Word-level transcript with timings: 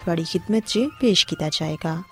ਤੁਹਾਡੀ 0.00 0.24
ਖidmat 0.24 0.62
'ਚ 0.66 0.88
ਪੇਸ਼ 1.00 1.26
ਕੀਤਾ 1.26 1.48
ਜਾਏਗਾ 1.52 2.02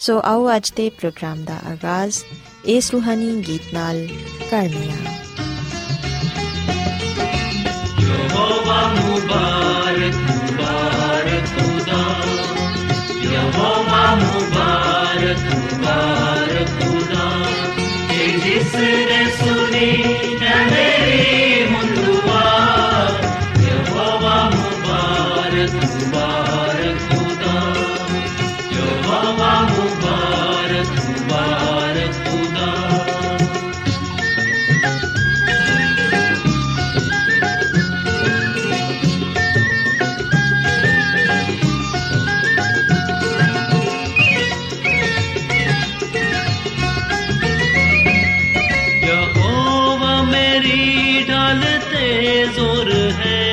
ਸੋ 0.00 0.20
ਆਓ 0.24 0.48
ਅੱਜ 0.56 0.70
ਦੇ 0.76 0.88
ਪ੍ਰੋਗਰਾਮ 0.90 1.44
ਦਾ 1.44 1.58
ਆਗਾਜ਼ 1.66 2.18
ਇਸ 2.66 2.90
ਰੂਹਾਨੀ 2.92 3.34
ਗੀਤ 3.46 3.72
ਨਾਲ 3.74 4.06
ਕਰਨੀ 4.50 4.88
ਆ 4.90 5.12
ਯਹੋਵਾ 8.00 8.80
ਮੁਬਾਰਕ 8.94 10.16
ਮੁਬਾਰਕ 10.30 11.46
ਖੁਦਾ 11.54 12.02
ਯਹੋਵਾ 13.24 14.14
ਮੁਬਾਰਕ 14.16 15.44
ਮੁਬਾਰਕ 15.54 16.68
ਖੁਦਾ 16.80 17.30
ਤੇ 18.10 18.26
ਜਿਸ 18.44 18.74
ਨੇ 18.74 19.24
ਸੁਣੀ 19.38 19.92
ਨਾ 20.40 20.56
ਮੇਰੀ 20.66 21.64
ਮੁੰਦਵਾ 21.70 22.42
ਯਹੋਵਾ 23.60 24.42
ਮੁਬਾਰਕ 24.50 25.74
ਮੁਬਾਰਕ 25.74 26.55
ढाल 51.45 51.63
ते 51.91 52.05
जोर 52.55 52.91
है 53.19 53.44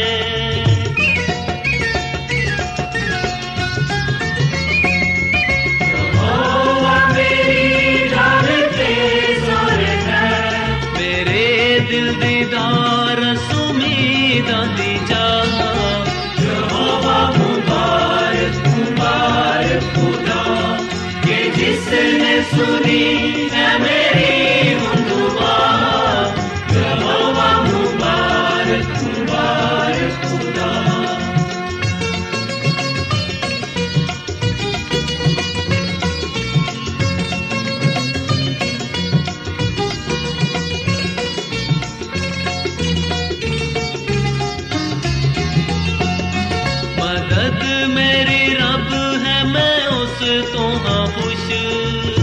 mơ 51.04 51.10
push. 51.16 51.50
xưa 51.50 52.23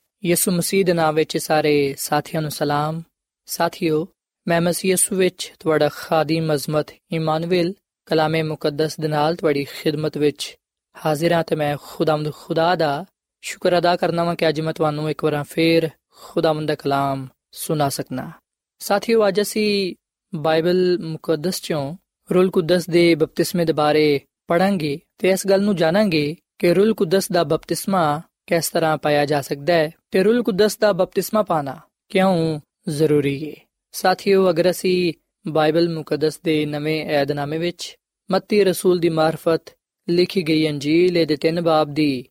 ਯਿਸੂ 0.23 0.51
ਮਸੀਹ 0.51 0.85
ਦੇ 0.85 0.93
ਨਾਮ 0.93 1.15
ਵਿੱਚ 1.15 1.37
ਸਾਰੇ 1.37 1.95
ਸਾਥੀਆਂ 1.97 2.41
ਨੂੰ 2.41 2.51
ਸਲਾਮ। 2.51 3.01
ਸਾਥਿਓ, 3.45 4.07
ਮੈਂ 4.47 4.61
ਮਸੀਹ 4.61 4.91
ਯਿਸੂ 4.91 5.15
ਵਿੱਚ 5.15 5.53
ਤੁਹਾਡਾ 5.59 5.89
ਖਾਦੀਮ 5.89 6.53
ਅਜ਼ਮਤ 6.53 6.87
ਇਮਾਨੁਅਲ 7.11 7.73
ਕਲਾਮੇ 8.05 8.43
ਮੁਕੱਦਸ 8.43 8.99
ਦੇ 8.99 9.07
ਨਾਲ 9.07 9.35
ਤੁਹਾਡੀ 9.35 9.63
ਖਿਦਮਤ 9.63 10.17
ਵਿੱਚ 10.17 10.57
ਹਾਜ਼ਰ 11.05 11.33
ਹਾਂ 11.33 11.43
ਤੇ 11.43 11.55
ਮੈਂ 11.55 11.77
ਖੁਦਾਮਦ 11.81 12.33
ਖੁਦਾ 12.33 12.75
ਦਾ 12.75 13.05
ਸ਼ੁਕਰ 13.41 13.77
ਅਦਾ 13.77 13.95
ਕਰਨਾ 13.95 14.23
ਵਾਂ 14.23 14.35
ਕਿ 14.35 14.49
ਅੱਜ 14.49 14.61
ਮੈਂ 14.61 14.73
ਤੁਹਾਨੂੰ 14.73 15.09
ਇੱਕ 15.09 15.23
ਵਾਰ 15.23 15.43
ਫੇਰ 15.43 15.89
ਖੁਦਾਵੰਦ 16.09 16.67
ਦਾ 16.67 16.75
ਕਲਾਮ 16.75 17.27
ਸੁਣਾ 17.51 17.89
ਸਕਣਾ 17.89 18.31
ਸਾਥੀਓ, 18.79 19.27
ਅੱਜ 19.27 19.41
ਅਸੀਂ 19.41 19.95
ਬਾਈਬਲ 20.35 20.99
ਮੁਕੱਦਸ 20.99 21.61
ਚੋਂ 21.61 21.97
ਰੂਲ 22.33 22.51
ਕੁਦਸ 22.51 22.89
ਦੇ 22.89 23.15
ਬਪਤਿਸਮੇ 23.15 23.65
ਦੇ 23.65 23.73
ਬਾਰੇ 23.73 24.21
ਪੜਾਂਗੇ 24.47 24.99
ਤੇ 25.17 25.29
ਇਸ 25.29 25.47
ਗੱਲ 25.47 25.61
ਨੂੰ 25.61 25.75
ਜਾਣਾਂਗੇ 25.75 26.35
ਕਿ 26.59 26.73
ਰੂਲ 26.73 26.93
ਕੁਦਸ 26.93 27.31
ਦਾ 27.31 27.43
ਬਪਤਿਸਮਾ 27.43 28.21
ਕਿਸ 28.47 28.69
ਤਰ੍ਹਾਂ 28.69 28.97
ਪਾਇਆ 28.97 29.25
ਜਾ 29.25 29.41
ਸਕਦਾ 29.41 29.73
ਹੈ? 29.73 29.91
ਤੇ 30.11 30.23
ਰੂਲ 30.23 30.43
ਕੁਦਸ 30.43 30.77
ਦਾ 30.77 30.93
ਬਪਤਿਸਮਾ 30.93 31.43
ਪਾਣਾ 31.43 31.79
ਕਿਉਂ 32.09 32.59
ਜ਼ਰੂਰੀ 32.89 33.49
ਹੈ? 33.49 33.55
ਸਾਥੀਓ, 33.91 34.49
ਅਗਰ 34.49 34.69
ਅਸੀਂ 34.69 35.13
ਬਾਈਬਲ 35.47 35.89
ਮੁਕੱਦਸ 35.89 36.39
ਦੇ 36.41 36.65
ਨਵੇਂ 36.65 37.05
ਏਧਨਾਮੇ 37.05 37.57
ਵਿੱਚ 37.57 37.97
ਮੱਤੀ 38.31 38.63
ਰਸੂਲ 38.63 38.99
ਦੀ 38.99 39.09
ਮਾਰਫਤ 39.09 39.61
ਲਿਖੀ 40.09 40.41
ਗਈ 40.41 40.69
ਅੰਜੀਲ 40.69 41.25
ਦੇ 41.25 41.35
ਤਿੰਨ 41.35 41.61
ਬਾਬ 41.61 41.93
ਦੀ 41.93 42.25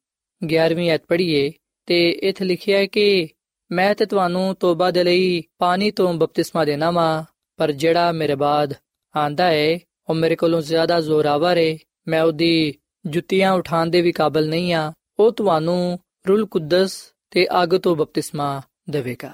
11ਵੀਂ 0.45 0.91
ਐਤ 0.91 1.03
ਪੜ੍ਹੀਏ, 1.09 1.53
ਤੇ 1.87 2.11
ਇੱਥੇ 2.11 2.45
ਲਿਖਿਆ 2.45 2.79
ਹੈ 2.79 2.87
ਕਿ 2.87 3.29
ਮੈਂ 3.73 3.95
ਤੇ 3.95 4.07
ਤੁਹਾਨੂੰ 4.07 4.55
ਤੋਬਾ 4.55 4.91
ਦੇ 4.91 5.05
ਲਈ 5.05 5.43
ਪਾਣੀ 5.59 5.91
ਤੋਂ 5.91 6.15
ਬਪਤਿਸਮਾ 6.15 6.65
ਦੇਣਾ 6.65 6.91
ਵਾ, 6.91 7.25
ਪਰ 7.57 7.73
ਜਿਹੜਾ 7.73 8.13
ਮੇਰੇ 8.13 8.35
ਬਾਅਦ 8.35 8.75
ਆਂਦਾ 9.17 9.47
ਹੈ, 9.47 9.79
ਉਹ 10.09 10.15
ਮੇਰੇ 10.15 10.37
ਕੋਲੋਂ 10.37 10.63
ਜ਼ਿਆਦਾ 10.63 11.01
ਜ਼ੋਰਾਵਰ 11.01 11.59
ਹੈ। 11.59 11.79
ਮੈਂ 12.09 12.23
ਉਹਦੀ 12.23 12.75
ਜੁੱਤੀਆਂ 13.07 13.53
ਉਠਾਉਣ 13.53 13.87
ਦੇ 13.87 14.01
ਵੀ 14.01 14.13
ਕਾਬਲ 14.13 14.49
ਨਹੀਂ 14.49 14.73
ਆ 14.73 14.93
ਉਹ 15.21 15.33
ਤੁਹਾਨੂੰ 15.33 15.99
ਰੂਲ 16.29 16.47
ਕੁਦਸ 16.47 17.13
ਤੇ 17.31 17.47
ਅੱਗ 17.63 17.69
ਤੋਂ 17.79 17.97
ਬਪਤਿਸਮਾ 17.97 18.63
ਦੇਵੇਗਾ। 18.91 19.33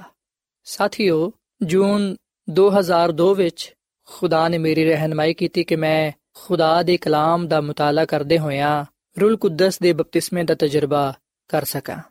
ਸਾਥੀਓ, 0.64 1.32
ਜੂਨ 1.62 2.16
2002 2.50 3.34
ਵਿੱਚ 3.34 3.74
ਖੁਦਾ 4.06 4.48
ਨੇ 4.48 4.58
ਮੇਰੀ 4.58 4.84
ਰਹਿਨਮਾਈ 4.84 5.34
ਕੀਤੀ 5.34 5.64
ਕਿ 5.64 5.76
ਮੈਂ 5.76 6.12
ਖੁਦਾ 6.34 6.82
ਦੇ 6.82 6.96
ਕਲਾਮ 6.96 7.48
ਦਾ 7.48 7.60
ਮਤਾਲਾ 7.60 8.04
ਕਰਦੇ 8.04 8.38
ਹੋਇਆਂ 8.38 8.84
ਰੂਲ 9.20 9.36
ਕੁਦਸ 9.36 9.78
ਦੇ 9.78 9.92
ਬਪਤਿਸਮੇ 9.92 10.44
ਦਾ 10.44 10.54
ਤਜਰਬਾ 10.54 11.14
ਕਰ 11.48 11.64
ਸਕਾਂ। 11.64 12.02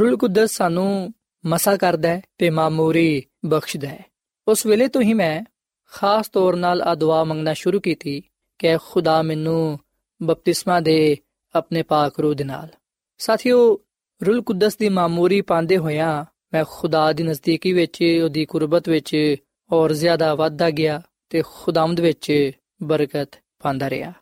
ਰੂਲ 0.00 0.16
ਕੁਦਸ 0.16 0.50
ਸਾਨੂੰ 0.50 1.14
ਮਸਾ 1.46 1.76
ਕਰਦਾ 1.76 2.08
ਹੈ 2.08 2.22
ਤੇ 2.38 2.50
ਮਾਮੂਰੀ 2.50 3.24
ਬਖਸ਼ਦਾ 3.44 3.88
ਹੈ। 3.88 4.04
ਉਸ 4.48 4.66
ਵੇਲੇ 4.66 4.88
ਤੋਂ 4.88 5.02
ਹੀ 5.02 5.14
ਮੈਂ 5.14 5.44
ਖਾਸ 5.92 6.28
ਤੌਰ 6.28 6.56
ਨਾਲ 6.56 6.82
ਆ 6.82 6.94
ਦੁਆ 6.94 7.24
ਮੰਗਣਾ 7.24 7.52
ਸ਼ੁਰੂ 7.52 7.80
ਕੀਤੀ 7.80 8.22
ਕਿ 8.58 8.76
ਖੁਦਾ 8.76 9.22
ਮੈਨੂੰ 9.22 9.80
ਬਪਤਿਸਮਾ 10.22 10.80
ਦੇ 10.80 11.16
ਆਪਣੇ 11.54 11.82
ਪਾਕ 11.82 12.20
ਰੂਹ 12.20 12.34
ਦੇ 12.34 12.44
ਨਾਲ। 12.44 12.68
ਸਾਥੀਓ, 13.18 13.78
ਰੂਲ 14.26 14.42
ਕੁਦਸ 14.42 14.76
ਦੀ 14.76 14.88
ਮਾਮੂਰੀ 14.88 15.40
ਪਾਉਂਦੇ 15.40 15.76
ਹੋਇਆਂ 15.76 16.24
ਮੈਂ 16.52 16.64
ਖੁਦਾ 16.68 17.12
ਦੀ 17.12 17.22
ਨਜ਼ਦੀਕੀ 17.22 17.72
ਵਿੱਚ, 17.72 18.20
ਉਹਦੀ 18.24 18.44
ਕੁਰਬਤ 18.44 18.88
ਵਿੱਚ 18.88 19.36
ਔਰ 19.72 19.92
ਜ਼ਿਆਦਾ 19.92 20.34
ਵਾਧਾ 20.34 20.70
ਗਿਆ 20.70 21.02
ਤੇ 21.30 21.42
ਖੁਦਾਮਦ 21.46 22.00
ਵਿੱਚ 22.00 22.50
ਬਰਕਤ 22.82 23.42
ਪਾਉਂਦਾ 23.62 23.90
ਰਿਹਾ। 23.90 24.12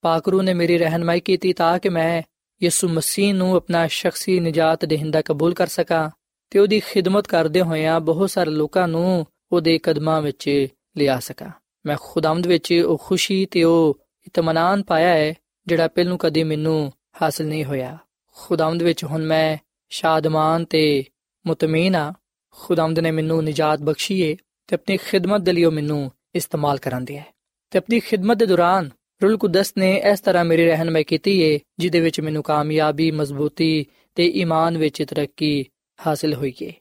ਪਾਕ 0.00 0.28
ਰੂਹ 0.28 0.42
ਨੇ 0.42 0.54
ਮੇਰੀ 0.54 0.78
ਰਹਿਨਮਾਈ 0.78 1.20
ਕੀਤੀ 1.20 1.52
ਤਾਂ 1.52 1.78
ਕਿ 1.78 1.88
ਮੈਂ 1.88 2.22
ਯਿਸੂ 2.62 2.88
ਮਸੀਹ 2.88 3.34
ਨੂੰ 3.34 3.56
ਆਪਣਾ 3.56 3.86
ਸ਼ਖਸੀ 3.86 4.40
ਨਜਾਤ 4.40 4.84
ਦੇਹਿੰਦਾ 4.84 5.22
ਕਬੂਲ 5.22 5.54
ਕਰ 5.54 5.66
ਸਕਾਂ 5.66 6.10
ਤੇ 6.50 6.58
ਉਹਦੀ 6.58 6.80
ਖਿਦਮਤ 6.80 7.26
ਕਰਦੇ 7.26 7.60
ਹੋਇਆਂ 7.60 8.00
ਬਹੁਤ 8.00 8.30
ਸਾਰੇ 8.30 8.50
ਲੋਕਾਂ 8.50 8.88
ਨੂੰ 8.88 9.26
ਉਹਦੇ 9.52 9.78
ਕਦਮਾਂ 9.78 10.22
ਵਿੱਚ 10.22 10.66
ਲਿਆ 10.96 11.20
ਸਕਾਂ। 11.20 11.50
ਮੈਂ 11.86 11.96
ਖੁਦਾਮਦ 12.00 12.46
ਵਿੱਚ 12.46 12.72
ਉਹ 12.72 12.98
ਖੁਸ਼ੀ 13.04 13.46
ਤੇ 13.46 13.64
ਉਹ 13.64 14.00
ਇਤਮਾਨਾਨ 14.26 14.82
ਪਾਇਆ 14.82 15.08
ਹੈ, 15.08 15.34
ਜਿਹੜਾ 15.66 15.88
ਪਹਿਲੋਂ 15.88 16.18
ਕਦੇ 16.18 16.44
ਮੈਨੂੰ 16.44 16.92
ਹਾਸਲ 17.22 17.46
ਨਹੀਂ 17.46 17.64
ਹੋਇਆ। 17.64 17.98
ਖੁਦਾਮਦ 18.40 18.82
ਵਿੱਚ 18.82 19.04
ਹੁਣ 19.04 19.24
ਮੈਂ 19.24 19.56
ਸ਼ਾਦਮਾਨ 19.88 20.64
ਤੇ 20.64 21.04
ਮੁਤਮੀਨ 21.46 21.96
ਆ 21.96 22.12
ਖੁਦਾਮਦ 22.50 22.98
ਨੇ 22.98 23.10
ਮੈਨੂੰ 23.10 23.44
ਨਜਾਤ 23.44 23.80
ਬਖਸ਼ੀ 23.80 24.20
ਏ 24.20 24.36
ਤੇ 24.66 24.74
ਆਪਣੀ 24.74 24.96
ਖਿਦਮਤ 24.96 25.40
ਦੇ 25.40 25.52
ਲਈ 25.52 25.64
ਉਹ 25.64 25.72
ਮੈਨੂੰ 25.72 26.12
ਇਸਤੇਮਾਲ 26.34 26.78
ਕਰਨ 26.78 27.04
ਦਿਆ 27.04 27.20
ਹੈ 27.20 27.26
ਤੇ 27.70 27.78
ਆਪਣੀ 27.78 28.00
ਖਿਦਮਤ 28.00 28.36
ਦੇ 28.36 28.46
ਦੌਰਾਨ 28.46 28.90
ਰੂਲ 29.22 29.36
ਕੁਦਸ 29.36 29.72
ਨੇ 29.78 30.02
ਇਸ 30.12 30.20
ਤਰ੍ਹਾਂ 30.20 30.44
ਮੇਰੀ 30.44 30.66
ਰਹਿਨਮਾਈ 30.66 31.04
ਕੀਤੀ 31.04 31.40
ਏ, 31.40 31.58
ਜਿਹਦੇ 31.78 32.00
ਵਿੱਚ 32.00 32.20
ਮੈਨੂੰ 32.20 32.42
ਕਾਮਯਾਬੀ, 32.42 33.10
ਮਜ਼ਬੂਤੀ 33.10 33.86
ਤੇ 34.14 34.26
ਈਮਾਨ 34.26 34.78
ਵਿੱਚ 34.78 35.02
ਤਰੱਕੀ 35.02 35.64
ਹਾਸਲ 36.06 36.34
ਹੋਈ 36.34 36.54
ਏ। 36.62 36.72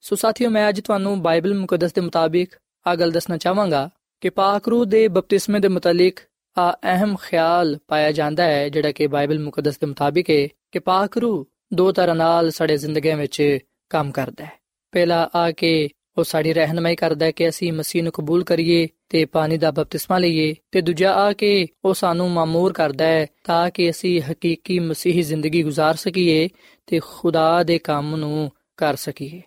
ਸੋ 0.00 0.16
ਸਾਥੀਓ, 0.16 0.50
ਮੈਂ 0.50 0.68
ਅੱਜ 0.68 0.80
ਤੁਹਾਨੂੰ 0.80 1.22
ਬਾਈਬਲ 1.22 1.54
ਮੁਕੱਦਸ 1.54 1.92
ਦੇ 1.92 2.00
ਮੁਤਾਬਿਕ 2.00 2.54
ਆ 2.86 2.94
ਗੱਲ 2.94 3.10
ਦੱਸਣਾ 3.10 3.36
ਚਾਹਾਂਗਾ 3.36 3.90
ਕਿ 4.20 4.30
ਪਾਕ 4.30 4.68
ਰੂਹ 4.68 4.84
ਦੇ 4.86 5.08
ਬਪਤਿਸਮੇ 5.08 5.60
ਦੇ 5.60 5.68
ਮੁਤਲਕ 5.68 6.20
ਆ 6.58 6.72
ਅਹਿਮ 6.72 7.16
ਖਿਆਲ 7.16 7.78
ਪਾਇਆ 7.88 8.12
ਜਾਂਦਾ 8.12 8.44
ਹੈ, 8.44 8.68
ਜਿਹੜਾ 8.68 8.92
ਕਿ 8.92 9.06
ਬਾਈਬਲ 9.06 9.38
ਮੁਕੱਦਸ 9.38 9.78
ਦੇ 9.78 9.86
ਮੁਤਾਬਿਕ 9.86 10.30
ਹੈ 10.30 10.48
ਕਿ 10.73 10.79
ਪਾਕ 10.79 11.17
ਰੂਹ 11.17 11.45
ਦੋ 11.73 11.91
ਤਰ੍ਹਾਂ 11.91 12.15
ਨਾਲ 12.15 12.51
ਸਾਡੇ 12.51 12.77
ਜ਼ਿੰਦਗੀਆਂ 12.77 13.17
ਵਿੱਚ 13.17 13.59
ਕੰਮ 13.89 14.11
ਕਰਦਾ 14.11 14.45
ਹੈ 14.45 14.51
ਪਹਿਲਾ 14.93 15.29
ਆ 15.35 15.51
ਕੇ 15.51 15.89
ਉਹ 16.17 16.23
ਸਾਡੀ 16.23 16.53
ਰਹਿਨਮਾਈ 16.53 16.95
ਕਰਦਾ 16.95 17.25
ਹੈ 17.25 17.31
ਕਿ 17.31 17.49
ਅਸੀਂ 17.49 17.73
ਮਸੀਹ 17.73 18.03
ਨੂੰ 18.03 18.11
ਕਬੂਲ 18.11 18.43
ਕਰੀਏ 18.43 18.87
ਤੇ 19.09 19.25
ਪਾਣੀ 19.25 19.57
ਦਾ 19.57 19.71
ਬਪਤਿਸਮਾ 19.71 20.17
ਲਈਏ 20.17 20.55
ਤੇ 20.71 20.81
ਦੂਜਾ 20.81 21.13
ਆ 21.13 21.33
ਕੇ 21.33 21.67
ਉਹ 21.85 21.93
ਸਾਨੂੰ 21.93 22.29
ਮਾਮੂਰ 22.31 22.73
ਕਰਦਾ 22.73 23.05
ਹੈ 23.05 23.25
ਤਾਂ 23.43 23.69
ਕਿ 23.69 23.89
ਅਸੀਂ 23.89 24.21
ਹਕੀਕੀ 24.21 24.79
ਮਸੀਹੀ 24.79 25.21
ਜ਼ਿੰਦਗੀ 25.21 25.63
گزار 25.63 25.95
ਸਕੀਏ 25.95 26.49
ਤੇ 26.87 26.99
ਖੁਦਾ 26.99 27.63
ਦੇ 27.63 27.77
ਕੰਮ 27.77 28.15
ਨੂੰ 28.15 28.51
ਕਰ 28.77 28.95
ਸਕੀਏ 28.95 29.41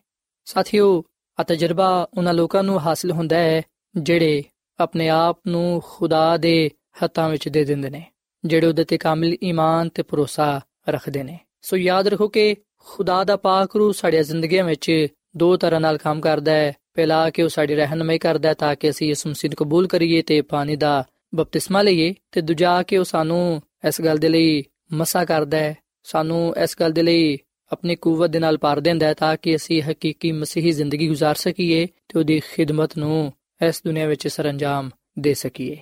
ਸਾਥੀਓ 0.45 1.05
ਆ 1.39 1.43
ਤਜਰਬਾ 1.43 2.09
ਉਹਨਾਂ 2.17 2.35
ਲੋਕਾਂ 2.35 2.63
ਨੂੰ 2.63 2.81
ਹਾਸਲ 2.81 3.11
ਹੁੰਦਾ 3.11 3.37
ਹੈ 3.37 3.63
ਜਿਹੜੇ 3.95 4.43
ਆਪਣੇ 4.79 5.09
ਆਪ 5.09 5.39
ਨੂੰ 5.47 5.83
ਖੁਦਾ 5.85 6.37
ਦੇ 6.37 6.71
ਹੱਥਾਂ 7.03 7.29
ਵਿੱਚ 7.29 7.49
ਦੇ 7.49 7.65
ਦਿੰਦੇ 7.65 7.91
ਨੇ 7.91 8.03
ਜਿਹੜੇ 8.45 8.67
ਉਹਦੇ 8.67 8.85
ਤੇ 8.85 8.99
ਕਾਮਿਲ 8.99 9.37
ਈਮਾਨ 9.43 9.89
ਤੇ 9.89 10.03
ਭਰੋਸਾ 10.03 10.61
ਰੱਖਦੇ 10.89 11.23
ਨੇ 11.23 11.39
ਸੋ 11.63 11.77
ਯਾਦ 11.77 12.09
ਰੱਖੋ 12.09 12.29
ਕਿ 12.29 12.55
ਖੁਦਾ 12.79 13.25
ਦਾ 13.25 13.37
ਪਾਕ 13.37 13.77
ਰੂ 13.77 13.93
ਸਾਡੀ 13.93 14.23
ਜ਼ਿੰਦਗੀਆਂ 14.23 14.65
ਵਿੱਚ 14.65 15.09
ਦੋ 15.37 15.57
ਤਰ੍ਹਾਂ 15.57 15.81
ਨਾਲ 15.81 15.99
ਕੰਮ 15.99 16.21
ਕਰਦਾ 16.21 16.53
ਹੈ 16.53 16.73
ਪਹਿਲਾ 16.95 17.31
ਕਿ 17.31 17.43
ਉਹ 17.43 17.49
ਸਾਡੀ 17.49 17.75
ਰਹਿਨਮਾਈ 17.75 18.19
ਕਰਦਾ 18.19 18.49
ਹੈ 18.49 18.55
ਤਾਂ 18.55 18.75
ਕਿ 18.77 18.91
ਅਸੀਂ 18.91 19.11
ਇਸ 19.11 19.27
ਮਸੀਹ 19.27 19.51
ਨੂੰ 19.51 19.57
ਕਬੂਲ 19.57 19.87
ਕਰੀਏ 19.87 20.23
ਤੇ 20.23 20.41
ਪਾਣੀ 20.41 20.77
ਦਾ 20.77 21.05
ਬਪਤਿਸਮਾ 21.35 21.83
ਲਈਏ 21.83 22.15
ਤੇ 22.33 22.41
ਦੂਜਾ 22.41 22.83
ਕਿ 22.83 22.99
ਉਹ 22.99 23.05
ਸਾਨੂੰ 23.05 23.63
ਇਸ 23.85 24.01
ਗੱਲ 24.01 24.19
ਦੇ 24.19 24.29
ਲਈ 24.29 24.65
ਮਸਾ 24.93 25.25
ਕਰਦਾ 25.25 25.59
ਹੈ 25.59 25.77
ਸਾਨੂੰ 26.03 26.55
ਇਸ 26.57 26.77
ਗੱਲ 26.81 26.93
ਦੇ 26.93 27.03
ਲਈ 27.03 27.39
ਆਪਣੀ 27.73 27.97
ਕੂਵਤ 27.97 28.31
ਦੇ 28.31 28.39
ਨਾਲ 28.39 28.59
ਭਰ 28.59 28.81
ਦਿੰਦਾ 28.81 29.07
ਹੈ 29.07 29.15
ਤਾਂ 29.15 29.37
ਕਿ 29.37 29.57
ਅਸੀਂ 29.57 29.83
ਹਕੀਕੀ 29.83 30.33
ਮਸੀਹੀ 30.33 30.73
ਜ਼ਿੰਦਗੀ 30.73 31.11
گزار 31.11 31.35
ਸਕੀਏ 31.35 31.87
ਤੇ 31.87 32.19
ਉਹਦੀ 32.19 32.41
ਖਿਦਮਤ 32.41 32.99
ਨੂੰ 32.99 33.33
ਇਸ 33.63 33.83
ਦੁਨੀਆ 33.85 34.07
ਵਿੱਚ 34.07 34.29
ਸਰੰਜਾਮ 34.29 34.91
ਦੇ 35.19 35.35
ਸਕੀਏ 35.35 35.77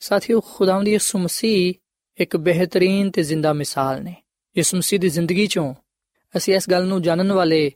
ਸਾਥੀਓ 0.00 0.40
ਖੁਦਾਵੰਦ 0.40 0.88
ਯਿਸੂ 0.88 1.18
ਮਸੀਹ 1.18 1.74
ਇੱਕ 2.18 2.36
ਬਿਹਤਰੀਨ 2.36 3.10
ਤੇ 3.10 3.22
ਜ਼ਿੰਦਾ 3.22 3.52
ਮਿਸਾਲ 3.52 4.02
ਨੇ 4.02 4.14
ਯਿਸੂ 4.57 4.77
ਮਸੀਹ 4.77 4.99
ਦੀ 4.99 5.09
ਜ਼ਿੰਦਗੀ 5.09 5.47
ਚੋਂ 5.47 5.75
ਅਸੀਂ 6.37 6.55
ਇਸ 6.55 6.69
ਗੱਲ 6.69 6.85
ਨੂੰ 6.85 7.01
ਜਾਣਨ 7.01 7.31
ਵਾਲੇ, 7.31 7.71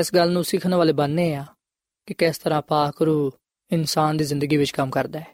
ਇਸ 0.00 0.14
ਗੱਲ 0.14 0.32
ਨੂੰ 0.32 0.44
ਸਿੱਖਣ 0.44 0.74
ਵਾਲੇ 0.74 0.92
ਬਣਨੇ 0.92 1.34
ਆ 1.34 1.44
ਕਿ 2.06 2.14
ਕਿਸ 2.14 2.38
ਤਰ੍ਹਾਂ 2.38 2.62
ਪਾਕ 2.62 3.02
ਰੂ 3.02 3.32
ਇਨਸਾਨ 3.72 4.16
ਦੀ 4.16 4.24
ਜ਼ਿੰਦਗੀ 4.24 4.56
ਵਿੱਚ 4.56 4.70
ਕੰਮ 4.70 4.90
ਕਰਦਾ 4.90 5.20
ਹੈ। 5.20 5.26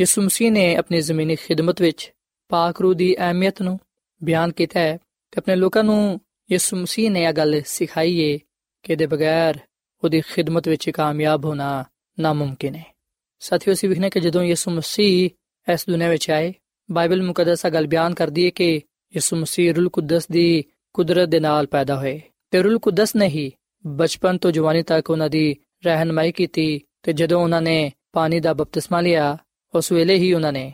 ਯਿਸੂ 0.00 0.22
ਮਸੀਹ 0.22 0.52
ਨੇ 0.52 0.76
ਆਪਣੀ 0.76 1.00
ਜ਼ਮੀਨੀ 1.00 1.36
ਖਿਦਮਤ 1.36 1.82
ਵਿੱਚ 1.82 2.12
ਪਾਕ 2.48 2.80
ਰੂ 2.80 2.94
ਦੀ 2.94 3.16
ਅਹਿਮੀਅਤ 3.16 3.62
ਨੂੰ 3.62 3.80
ਬਿਆਨ 4.24 4.52
ਕੀਤਾ 4.52 4.80
ਹੈ 4.80 4.98
ਤੇ 5.30 5.38
ਆਪਣੇ 5.38 5.56
ਲੋਕਾਂ 5.56 5.84
ਨੂੰ 5.84 6.20
ਯਿਸੂ 6.52 6.76
ਮਸੀਹ 6.76 7.10
ਨੇ 7.10 7.22
ਇਹ 7.22 7.32
ਗੱਲ 7.32 7.62
ਸਿਖਾਈ 7.66 8.32
ਹੈ 8.32 8.38
ਕਿ 8.82 8.96
ਦੇ 8.96 9.06
ਬਗੈਰ 9.06 9.58
ਉਹਦੀ 10.04 10.20
ਖਿਦਮਤ 10.20 10.68
ਵਿੱਚ 10.68 10.90
ਕਾਮਯਾਬ 10.90 11.44
ਹੋਣਾ 11.44 11.84
ਨਾਮੁਮਕਿਨ 12.20 12.74
ਹੈ। 12.74 12.94
ਸਾਥੀਓ, 13.40 13.74
ਅਸੀਂ 13.74 13.88
ਵਿਖਨੇ 13.88 14.10
ਕਿ 14.10 14.20
ਜਦੋਂ 14.20 14.42
ਯਿਸੂ 14.42 14.70
ਮਸੀਹ 14.70 15.30
ਇਸ 15.72 15.86
ਦੁਨੀਆਂ 15.88 16.10
ਵਿੱਚ 16.10 16.30
ਆਏ, 16.30 16.54
ਬਾਈਬਲ 16.90 17.22
ਮੁਕੱਦਸ 17.22 17.66
ਗੱਲ 17.66 17.86
ਬਿਆਨ 17.86 18.14
ਕਰਦੀ 18.14 18.44
ਹੈ 18.44 18.50
ਕਿ 18.50 18.82
ਯਿਸੂ 19.14 19.36
ਮਸੀਹ 19.36 19.74
ਰੂਲ 19.74 19.88
ਕੁਦਸ 19.88 20.28
ਦੀ 20.28 20.64
ਕੁਦਰਤ 20.94 21.28
ਦੇ 21.28 21.40
ਨਾਲ 21.40 21.66
ਪੈਦਾ 21.66 21.96
ਹੋਏ 21.96 22.20
ਤੇ 22.50 22.62
ਰੂਲ 22.62 22.78
ਕੁਦਸ 22.78 23.16
ਨੇ 23.16 23.26
ਹੀ 23.26 23.52
ਬਚਪਨ 23.86 24.38
ਤੋਂ 24.38 24.50
ਜਵਾਨੀ 24.50 24.82
ਤੱਕ 24.82 25.10
ਉਹਨਾਂ 25.10 25.28
ਦੀ 25.30 25.56
ਰਹਿਨਮਾਈ 25.84 26.32
ਕੀਤੀ 26.32 26.80
ਤੇ 27.02 27.12
ਜਦੋਂ 27.12 27.42
ਉਹਨਾਂ 27.42 27.62
ਨੇ 27.62 27.92
ਪਾਣੀ 28.12 28.40
ਦਾ 28.40 28.52
ਬਪਤਿਸਮਾ 28.52 29.00
ਲਿਆ, 29.00 29.38
ਉਸ 29.74 29.92
ਵੇਲੇ 29.92 30.14
ਹੀ 30.14 30.32
ਉਹਨਾਂ 30.32 30.52
ਨੇ 30.52 30.72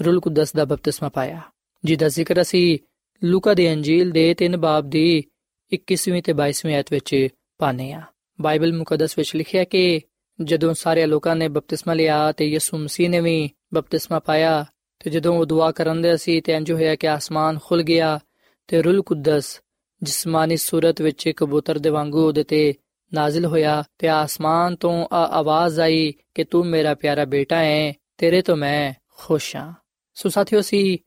ਰੂਲ 0.00 0.20
ਕੁਦਸ 0.20 0.52
ਦਾ 0.52 0.64
ਬਪਤਿਸਮਾ 0.64 1.08
ਪਾਇਆ, 1.08 1.40
ਜਿਹਦਾ 1.84 2.08
ਜ਼ਿਕਰ 2.08 2.40
ਅਸੀਂ 2.40 2.78
ਲੂਕਾ 3.24 3.54
ਦੇ 3.54 3.72
ਅੰਜੀਲ 3.72 4.10
ਦੇ 4.10 4.34
3 4.44 4.56
ਬਾਬ 4.58 4.90
ਦੀ 4.90 5.24
21ਵੀਂ 5.72 6.22
ਤੇ 6.22 6.32
22ਵੀਂ 6.32 6.74
ਆਇਤ 6.74 6.92
ਵਿੱਚ 6.92 7.28
ਪਾਨੇ 7.58 7.92
ਆ 7.92 8.02
ਬਾਈਬਲ 8.40 8.72
ਮੁਕੱਦਸ 8.72 9.18
ਵਿੱਚ 9.18 9.36
ਲਿਖਿਆ 9.36 9.64
ਕਿ 9.64 10.00
ਜਦੋਂ 10.42 10.74
ਸਾਰੇ 10.74 11.06
ਲੋਕਾਂ 11.06 11.36
ਨੇ 11.36 11.48
ਬਪਤਿਸਮਾ 11.48 11.94
ਲਿਆ 11.94 12.32
ਤੇ 12.32 12.46
ਯਿਸੂ 12.46 12.78
ਮਸੀਹ 12.78 13.10
ਨੇ 13.10 13.20
ਵੀ 13.20 13.50
ਬਪਤਿਸਮਾ 13.74 14.18
ਪਾਇਆ 14.18 14.64
ਤੇ 15.00 15.10
ਜਦੋਂ 15.10 15.38
ਉਹ 15.38 15.46
ਦੁਆ 15.46 15.72
ਕਰਨ 15.72 16.02
ਦੇ 16.02 16.16
ਸੀ 16.16 16.40
ਤੇ 16.40 16.52
ਇੰਜ 16.52 16.72
ਹੋਇਆ 16.72 16.96
ਕਿ 16.96 17.08
ਆਸਮਾਨ 17.08 17.58
ਖੁੱਲ 17.64 17.82
ਗਿਆ 17.82 18.20
ਤੇ 18.66 18.82
ਰੂਲ 18.82 19.02
ਕੁਦਸ, 19.02 19.60
ਜਿਸਮਾਨੀ 20.02 20.56
ਸੂਰਤ 20.56 21.00
ਵਿੱਚ 21.00 21.28
ਕਬੂਤਰ 21.28 21.78
ਦੇ 21.78 21.88
ਵਾਂਗੂ 21.88 22.26
ਉਹਦੇ 22.26 22.44
ਤੇ 22.44 22.74
ਨਾਜ਼ਿਲ 23.14 23.44
ਹੋਇਆ 23.44 23.84
ਤੇ 23.98 24.08
ਆਸਮਾਨ 24.08 24.76
ਤੋਂ 24.76 25.08
ਆ 25.12 25.24
ਆਵਾਜ਼ 25.26 25.80
ਆਈ 25.80 26.14
ਕਿ 26.34 26.44
ਤੂੰ 26.44 26.66
ਮੇਰਾ 26.66 26.94
ਪਿਆਰਾ 26.94 27.24
ਬੇਟਾ 27.24 27.56
ਹੈ, 27.56 27.92
ਤੇਰੇ 28.18 28.42
ਤੋਂ 28.42 28.56
ਮੈਂ 28.56 28.94
ਖੁਸ਼ 29.18 29.56
ਹਾਂ। 29.56 29.74
ਸੋ 30.14 30.28
ਸਾਥੀਓ 30.28 30.60
ਸੀ 30.60 30.98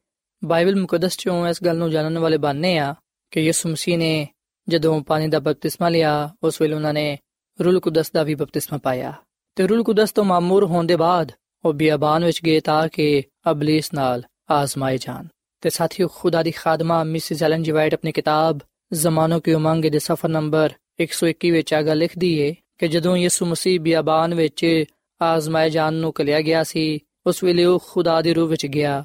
ਬਾਈਬਲ 0.46 0.76
ਮੁਕੱਦਸ 0.76 1.18
ਚੋਂ 1.18 1.48
ਇਸ 1.48 1.64
ਗੱਲ 1.64 1.78
ਨੂੰ 1.78 1.92
ਜਾਣਨ 1.92 2.18
ਵਾਲੇ 2.18 2.38
ਬਾਨੇ 2.38 2.78
ਆ 2.78 2.96
ਕਿ 3.32 3.42
ਯਿਸੂ 3.42 3.70
ਮਸੀਹ 3.70 3.98
ਨੇ 3.98 4.28
ਜਦੋਂ 4.70 5.02
ਪਾਣੀ 5.02 5.28
ਦਾ 5.28 5.40
ਬਪਤਿਸਮਾ 5.40 5.90
ਲਿਆ, 5.90 6.36
ਉਸ 6.44 6.62
ਵੇਲੇ 6.62 6.76
ਉਹਨਾਂ 6.76 6.94
ਨੇ 6.94 7.18
ਰੂਲ 7.64 7.80
ਕੁਦਸ 7.80 8.12
ਦਾ 8.12 8.24
ਵੀ 8.24 8.36
ਬਪਤਿਸਮਾ 8.36 8.80
ਪਾਇਆ। 8.84 9.14
ਤੇ 9.56 9.68
ਰੂਲ 9.68 9.84
ਕੁਦਸ 9.84 10.12
ਤੋਂ 10.12 10.24
ਮਾਮੂਰ 10.24 10.66
ਹੋਣ 10.66 10.86
ਦੇ 10.86 10.96
ਬਾਅਦ 10.96 11.32
ਉਹ 11.66 11.74
ਬਿਆਬਾਨ 11.74 12.26
ਵਿੱਚ 12.26 12.44
ਗਏ 12.46 12.60
ਤਾਂ 12.60 12.88
ਕਿ 12.88 13.24
ਅਬਲਿਸ 13.52 13.94
ਨਾਲ 13.94 14.24
ਆਜ਼ਮਾਏ 14.52 14.98
ਜਾਣ। 14.98 15.26
ਤੇ 15.62 15.70
ਸਾਥੀਓ, 15.70 16.08
ਖੁਦਾ 16.08 16.44
ਦੀ 16.44 16.52
ਖਾਦਮਾ, 16.52 17.04
ਮਿਸਿਸ 17.04 17.44
ਐਲਨ 17.44 17.64
ਜੀ 17.64 17.72
ਵਾਈਟ 17.72 17.94
ਆਪਣੀ 17.94 18.12
ਕਿਤਾਬ 18.12 18.60
ਜ਼ਮਾਨੋ 18.94 19.40
ਕੀ 19.40 19.54
ਉਮੰਗ 19.54 19.86
ਦੇ 19.86 20.00
ਸਫਰ 20.00 20.30
ਨੰਬਰ 20.30 20.74
121 21.00 21.52
ਵਿੱਚ 21.52 21.74
ਆਗਾ 21.74 21.94
ਲਿਖਦੀ 21.94 22.40
ਏ 22.40 22.56
ਕਿ 22.78 22.88
ਜਦੋਂ 22.88 23.18
ਯਿਸੂ 23.18 23.46
ਮਸੀਹ 23.46 23.80
ਬਿਆਬਾਨ 23.80 24.36
ਵਿੱਚ 24.36 24.84
ਆਜ਼ਮਾਏ 25.22 25.70
ਜਾਣ 25.70 25.94
ਨੂੰ 25.94 26.14
ਕਲਿਆ 26.14 26.42
ਗਿਆ 26.42 26.64
ਸੀ, 26.64 27.00
ਉਸ 27.26 27.44
ਵੇਲੇ 27.44 27.66
ਉਹ 27.66 27.84
ਖੁਦਾ 27.92 28.22
ਦੇ 28.22 28.34
ਰੂਹ 28.34 28.48
ਵਿੱਚ 28.48 28.66
ਗਿਆ। 28.66 29.04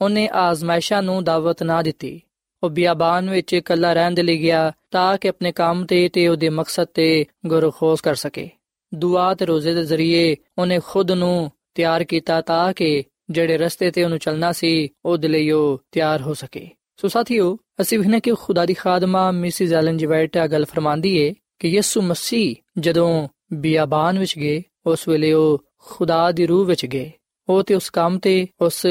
ਉਹਨੇ 0.00 0.28
ਆਜ਼ਮਾਇਸ਼ਾਂ 0.32 1.02
ਨੂੰ 1.02 1.24
ਦਾਵਤ 1.24 1.62
ਨਾ 1.62 1.82
ਦਿੱਤੀ। 1.82 2.22
ਉਹ 2.62 2.70
ਬਿਆਬਾਨ 2.70 3.30
ਵਿੱਚ 3.30 3.54
ਇਕੱਲਾ 3.54 3.92
ਰਹਿਣ 3.92 4.10
ਦੇ 4.10 4.22
ਲਈ 4.22 4.38
ਗਿਆ 4.38 4.72
ਤਾਂ 4.90 5.18
ਕਿ 5.18 5.28
ਆਪਣੇ 5.28 5.52
ਕੰਮ 5.52 5.86
ਤੇ 5.86 6.08
ਤੇ 6.08 6.28
ਉਹਦੇ 6.28 6.48
ਮਕਸਦ 6.48 6.84
ਤੇ 6.84 7.24
ਗੁਰਖੋਸ 7.46 8.00
ਕਰ 8.00 8.14
ਸਕੇ। 8.14 8.50
ਦੁਆ 8.94 9.34
ਤੇ 9.34 9.46
ਰੋਜ਼ੇ 9.46 9.74
ਦੇ 9.74 9.84
ਜ਼ਰੀਏ 9.84 10.36
ਉਹਨੇ 10.58 10.80
ਖੁਦ 10.86 11.12
ਨੂੰ 11.12 11.52
ਤਿਆਰ 11.76 12.04
ਕੀਤਾ 12.04 12.40
ਤਾਂ 12.40 12.72
ਕਿ 12.72 13.04
ਜਿਹੜੇ 13.30 13.58
ਰਸਤੇ 13.58 13.90
ਤੇ 13.90 14.04
ਉਹਨੂੰ 14.04 14.18
ਚੱਲਣਾ 14.18 14.52
ਸੀ, 14.52 14.88
ਉਹਦੇ 15.04 15.28
ਲਈ 15.28 15.50
ਉਹ 15.50 15.82
ਤਿਆਰ 15.92 16.22
ਹੋ 16.22 16.34
ਸਕੇ। 16.34 16.70
ਸੋ 16.96 17.08
ਸਾਥੀਓ, 17.08 17.58
ਅਸੀਂ 17.80 17.98
ਵੀ 17.98 18.20
ਕਿ 18.20 18.32
ਖੁਦਾ 18.34 18.66
ਦੀ 18.66 18.74
ਖਾਦਮਾ 18.74 19.30
ਮਿਸਿਸ 19.30 19.72
ਐਲਨ 19.72 19.96
ਜੀ 19.96 20.06
ਵਾਈਟ 20.06 20.36
ਆ 20.36 20.46
ਗੱਲ 20.46 20.64
ਫਰਮਾਂਦੀ 20.64 21.18
ਏ 21.18 21.34
ਕਿ 21.58 21.68
ਯਿਸੂ 21.68 22.02
ਮਸੀਹ 22.02 22.56
ਜਦੋਂ 22.78 23.28
ਬਿਆਬਾਨ 23.52 24.18
ਵਿੱਚ 24.18 24.38
ਗਏ, 24.38 24.62
ਉਸ 24.86 25.08
ਵੇਲੇ 25.08 25.32
ਉਹ 25.32 25.64
ਖੁਦਾ 25.78 26.32
ਦੀ 26.32 26.46
ਰੂਹ 26.46 26.64
ਵਿੱਚ 26.64 26.86
ਗਏ। 26.86 27.12
ਉਹ 27.48 27.62
ਤੇ 27.62 27.74
ਉਸ 27.74 27.90
ਕੰਮ 27.90 28.18
ਤੇ, 28.18 28.46
ਉਸ 28.60 28.86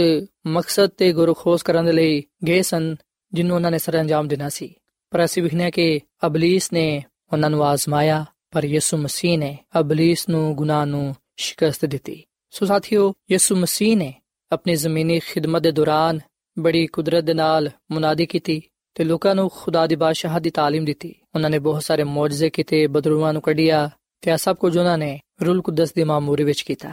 ਮਕਸਦ 0.48 0.88
ਤੇ 0.88 1.14
ਗੁਰਖੋਸ 1.14 1.64
ਕਰਨ 1.64 1.86
ਦੇ 1.86 1.92
ਲਈ 1.92 2.24
ਗਏ 2.48 2.62
ਸਨ 2.62 2.96
ਜਿਹਨੂੰ 3.34 3.56
ਉਹਨਾਂ 3.56 3.72
ਨੇ 3.72 3.78
ਸਰ 3.78 4.00
ਅੰਜਾਮ 4.02 4.28
ਦੇਣਾ 4.28 4.50
ਸੀ। 4.50 4.74
ਪਰ 5.10 5.26
ਅਸੀਂ 5.26 5.44
ਵਿਖਨੇ 5.44 5.72
ਕਿ 5.72 6.00
ਅਬਲਿਸ 6.26 6.74
ਨੇ 6.74 7.04
ਉਹਨਾਂ 7.34 7.50
ਨੂੰ 7.50 7.66
ਆਜ਼ਮਾਇਆ, 7.66 8.26
ਪਰ 8.52 8.66
ਯਿਸੂ 8.66 8.98
ਮਸੀਹ 8.98 9.40
ਨੇ 9.40 9.58
ਅਬਲਿਸ 9.80 10.30
ਨੂੰ 10.30 10.56
ਗੁਨਾਹ 10.56 10.86
ਨੂੰ 10.86 11.16
ਸ਼ਿਕਸਤ 11.38 11.86
ਦਿੱਤੀ। 11.86 12.24
ਸੋ 12.55 12.67
ਸਾਥੀਓ 12.67 13.13
ਯਿਸੂ 13.31 13.57
ਮਸੀਹ 13.57 13.97
ਨੇ 13.97 14.13
ਆਪਣੀ 14.53 14.75
ਜ਼ਮੀਨੀ 14.75 15.19
ਖਿਦਮਤ 15.21 15.63
ਦੇ 15.63 15.71
ਦੌਰਾਨ 15.71 16.21
ਬੜੀ 16.57 16.87
ਕੁਦਰਤ 16.87 17.25
ਦੇ 17.25 17.35
ਨਾਲ 17.35 17.71
ਮੁਨਾਦੀ 17.91 18.27
ਕੀਤੀ 18.27 18.61
ਤੇ 18.97 19.05
ਲੋਕਾਂ 19.05 19.35
ਨੂੰ 19.35 19.49
ਖੁਦਾ 19.51 19.87
ਦੀ 19.87 19.97
ਬਾਦਸ਼ਾਹਤ 19.97 20.43
ਦੀ 20.43 20.51
تعلیم 20.59 20.85
ਦਿੱਤੀ 20.85 21.15
ਉਹਨਾਂ 21.35 21.51
ਨੇ 21.51 21.59
ਬਹੁਤ 21.59 21.83
ਸਾਰੇ 21.83 22.05
ਮੌਜਜ਼ੇ 22.05 22.51
ਕੀਤੇ 22.51 22.87
ਬਦਰੂਆਂ 22.87 23.33
ਨੂੰ 23.33 23.43
ਕੱਢਿਆ 23.43 23.89
ਤੇ 24.23 24.31
ਆ 24.31 24.37
ਸਭ 24.37 24.57
ਕੁਝ 24.57 24.77
ਉਹਨਾਂ 24.79 24.97
ਨੇ 24.99 25.19
ਰੂਲ 25.43 25.61
ਕੁਦਸ 25.63 25.93
ਦੀ 25.93 26.05
ਮਾਮੂਰੀ 26.05 26.45
ਵਿੱਚ 26.45 26.63
ਕੀਤਾ 26.63 26.93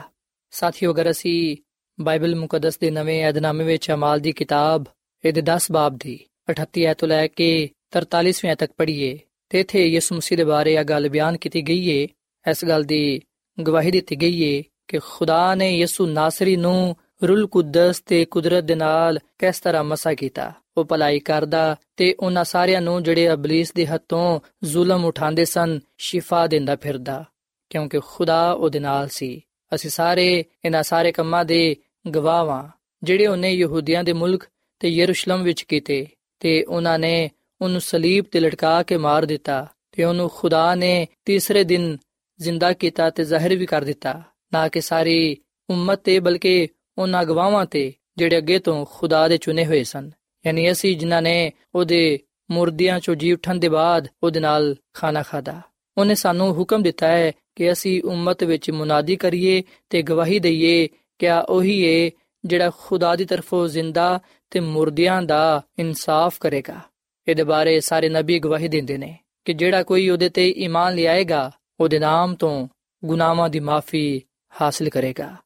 ਸਾਥੀਓ 0.53 0.91
ਅਗਰ 0.91 1.09
ਅਸੀਂ 1.11 1.55
ਬਾਈਬਲ 1.97 2.35
ਮੁਕੱਦਸ 2.35 2.77
ਦੇ 2.77 2.89
ਨਵੇਂ 2.91 3.21
ਏਧਨਾਮੇ 3.25 3.63
ਵਿੱਚ 3.63 3.91
ਅਮਾਲ 3.91 4.19
ਦੀ 4.19 4.31
ਕਿਤਾਬ 4.31 4.85
ਇਹਦੇ 5.23 5.41
10 5.47 5.71
ਬਾਬ 5.71 5.97
ਦੀ 5.97 6.19
38 6.51 6.85
ਐਤ 6.87 6.97
ਤੋਂ 6.97 7.07
ਲੈ 7.07 7.25
ਕੇ 7.27 7.49
43ਵੇਂ 7.97 8.55
ਤੱਕ 8.55 8.71
ਪੜ੍ਹੀਏ 8.77 9.17
ਤੇ 9.51 9.59
ਇਥੇ 9.59 9.85
ਯਿਸੂ 9.87 10.15
ਮਸੀਹ 10.15 10.37
ਦੇ 10.37 10.43
ਬਾਰੇ 10.43 10.73
ਇਹ 10.73 10.83
ਗੱਲ 10.83 11.09
ਬਿਆਨ 11.09 11.37
ਕੀਤੀ 11.37 11.61
ਗਈ 11.61 11.89
ਏ 11.89 12.07
ਇਸ 12.45 12.63
ਗੱਲ 12.65 12.83
ਦੀ 12.83 13.21
ਗਵਾਹੀ 13.57 13.91
ਦਿੱਤੀ 13.91 14.15
ਗਈ 14.15 14.41
ਏ 14.43 14.63
ਕਿ 14.88 14.98
ਖੁਦਾ 14.98 15.54
ਨੇ 15.54 15.78
ਯਿਸੂ 15.78 16.06
ਨਾਸਰੀ 16.06 16.56
ਨੂੰ 16.56 16.96
ਰੂਲ 17.24 17.46
ਕੁਦਸ 17.46 18.00
ਤੇ 18.00 18.24
ਕੁਦਰਤ 18.24 18.64
ਦੇ 18.64 18.74
ਨਾਲ 18.74 19.18
ਕਿਸ 19.38 19.60
ਤਰ੍ਹਾਂ 19.60 19.84
ਮਸਾ 19.84 20.14
ਕੀਤਾ? 20.14 20.52
ਉਹ 20.76 20.84
ਭਲਾਈ 20.84 21.18
ਕਰਦਾ 21.18 21.76
ਤੇ 21.96 22.14
ਉਹਨਾਂ 22.20 22.44
ਸਾਰਿਆਂ 22.44 22.80
ਨੂੰ 22.80 23.02
ਜਿਹੜੇ 23.02 23.32
ਅਬਲਿਸ 23.32 23.72
ਦੇ 23.72 23.86
ਹੱਥੋਂ 23.86 24.40
ਜ਼ੁਲਮ 24.64 25.04
ਉਠਾਉਂਦੇ 25.04 25.44
ਸਨ, 25.44 25.80
ਸ਼ਿਫਾ 25.98 26.46
ਦਿੰਦਾ 26.46 26.76
ਫਿਰਦਾ, 26.76 27.24
ਕਿਉਂਕਿ 27.70 28.00
ਖੁਦਾ 28.06 28.52
ਉਹਦੇ 28.52 28.80
ਨਾਲ 28.80 29.08
ਸੀ। 29.08 29.42
ਅਸੀਂ 29.74 29.90
ਸਾਰੇ 29.90 30.44
ਇਹਨਾਂ 30.64 30.82
ਸਾਰੇ 30.82 31.12
ਕੰਮਾਂ 31.12 31.44
ਦੇ 31.44 31.76
ਗਵਾਹਾਂ 32.14 32.68
ਜਿਹੜੇ 33.02 33.26
ਉਹਨੇ 33.26 33.52
ਯਹੂਦੀਆਂ 33.52 34.04
ਦੇ 34.04 34.12
ਮੁਲਕ 34.12 34.44
ਤੇ 34.80 34.88
ਯਰੂਸ਼ਲਮ 34.88 35.42
ਵਿੱਚ 35.42 35.62
ਕੀਤੇ, 35.62 36.06
ਤੇ 36.40 36.64
ਉਹਨਾਂ 36.64 36.98
ਨੇ 36.98 37.30
ਉਹਨੂੰ 37.62 37.80
ਸਲੀਬ 37.80 38.24
ਤੇ 38.32 38.40
ਲਟਕਾ 38.40 38.82
ਕੇ 38.82 38.96
ਮਾਰ 38.96 39.24
ਦਿੱਤਾ, 39.24 39.66
ਤੇ 39.92 40.04
ਉਹਨੂੰ 40.04 40.30
ਖੁਦਾ 40.34 40.74
ਨੇ 40.74 41.06
ਤੀਸਰੇ 41.24 41.64
ਦਿਨ 41.64 41.96
ਜ਼ਿੰਦਾ 42.40 42.72
ਕੀਤਾ 42.72 43.10
ਤੇ 43.10 43.24
ਜ਼ਾਹਿਰ 43.24 43.56
ਵੀ 43.56 43.66
ਕਰ 43.66 43.84
ਦਿੱਤਾ। 43.84 44.22
ਨਾ 44.54 44.68
ਕਿ 44.68 44.80
ਸਾਰੀ 44.80 45.36
ਉਮਤ 45.70 46.00
ਤੇ, 46.04 46.18
ਬਲਕਿ 46.18 46.68
ਉਹਨਾਂ 46.98 47.24
ਗਵਾਹਾਂ 47.24 47.66
ਤੇ, 47.66 47.92
ਜਿਹੜੇ 48.16 48.38
ਅੱਗੇ 48.38 48.58
ਤੋਂ 48.58 48.86
ਖੁਦਾ 48.90 49.28
ਦੇ 49.28 49.36
ਚੁਣੇ 49.36 49.66
ਹੋਏ 49.66 49.84
ਸਨ। 49.84 50.10
ਯਾਨੀ 50.46 50.70
ਅਸੀਂ 50.72 50.96
ਜਿਨ੍ਹਾਂ 50.96 51.22
ਨੇ 51.22 51.52
ਉਹਦੇ 51.74 52.18
ਮੁਰਦਿਆਂ 52.50 53.00
ਚੋਂ 53.00 53.14
ਜੀ 53.14 53.32
ਉਠਣ 53.32 53.54
ਦੇ 53.54 53.68
ਬਾਅਦ 53.68 54.08
ਉਹਦੇ 54.22 54.40
ਨਾਲ 54.40 54.76
ਖਾਣਾ 54.92 55.22
ਖਾਦਾ 55.22 55.60
ਉਹਨੇ 55.98 56.14
ਸਾਨੂੰ 56.14 56.52
ਹੁਕਮ 56.52 56.82
ਦਿੱਤਾ 56.82 57.08
ਹੈ 57.08 57.32
ਕਿ 57.56 57.72
ਅਸੀਂ 57.72 58.02
ਉਮਤ 58.02 58.44
ਵਿੱਚ 58.44 58.70
ਮੁਨਾਦੀ 58.70 59.16
ਕਰੀਏ 59.16 59.62
ਤੇ 59.90 60.02
ਗਵਾਹੀ 60.02 60.38
ਦਈਏ 60.38 60.88
ਕਿ 61.18 61.26
ਉਹੀ 61.48 61.80
ਏ 61.80 62.10
ਜਿਹੜਾ 62.44 62.70
ਖੁਦਾ 62.78 63.16
ਦੀ 63.16 63.24
ਤਰਫੋਂ 63.24 63.68
ਜ਼ਿੰਦਾ 63.68 64.20
ਤੇ 64.50 64.60
ਮੁਰਦਿਆਂ 64.60 65.22
ਦਾ 65.22 65.62
ਇਨਸਾਫ 65.78 66.38
ਕਰੇਗਾ। 66.38 66.80
ਇਹਦੇ 67.28 67.44
ਬਾਰੇ 67.44 67.80
ਸਾਰੇ 67.80 68.08
ਨਬੀ 68.08 68.38
ਗਵਾਹੀ 68.38 68.68
ਦਿੰਦੇ 68.68 68.98
ਨੇ 68.98 69.18
ਕਿ 69.44 69.52
ਜਿਹੜਾ 69.52 69.82
ਕੋਈ 69.82 70.08
ਉਹਦੇ 70.08 70.28
ਤੇ 70.28 70.50
ਈਮਾਨ 70.50 70.94
ਲਿਆਏਗਾ, 70.94 71.50
ਉਹਦੇ 71.80 71.98
ਨਾਮ 71.98 72.34
ਤੋਂ 72.34 72.68
ਗੁਨਾਹਾਂ 73.04 73.48
ਦੀ 73.48 73.60
ਮਾਫੀ 73.60 74.22
ਹਾਸਲ 74.60 74.88
ਕਰੇਗਾ। 74.88 75.36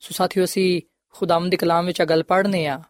ਸੋ 0.00 0.08
ਸਾਥੀਓ, 0.10 0.44
ਅਸੀਂ 0.44 0.82
ਖੁਦਾਮ 1.12 1.50
ਦੇ 1.50 1.56
ਕਲਾਮ 1.56 1.86
ਵਿੱਚ 1.86 2.02
ਗੱਲ 2.02 2.22
ਪੜ੍ਹਨੇ 2.22 2.66
ਆ 2.66 2.82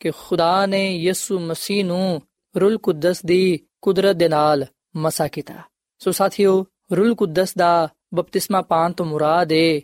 ਕਿ 0.00 0.10
ਖੁਦਾ 0.10 0.66
ਨੇ 0.66 0.96
ਯਿਸੂ 0.96 1.40
ਮਸੀਹ 1.40 1.84
ਨੂੰ 1.84 2.22
ਰੂਲ 2.60 2.78
ਕੁਦਸ 2.78 3.24
ਦੀ 3.24 3.60
ਕੁਦਰਤ 3.82 4.16
ਦੇ 4.16 4.28
ਨਾਲ 4.28 4.66
ਮਸਾ 4.96 5.28
ਕੀਤਾ। 5.28 5.54
ਸੋ 5.98 6.12
ਸਾਥੀਓ, 6.12 6.66
ਰੂਲ 6.92 7.14
ਕੁਦਸ 7.14 7.54
ਦਾ 7.54 7.88
ਬਪਤਿਸਮਾ 8.14 8.62
ਪਾਣ 8.62 8.92
ਤੋਂ 8.92 9.06
ਮੁਰਾਦ 9.06 9.52
ਹੈ 9.52 9.80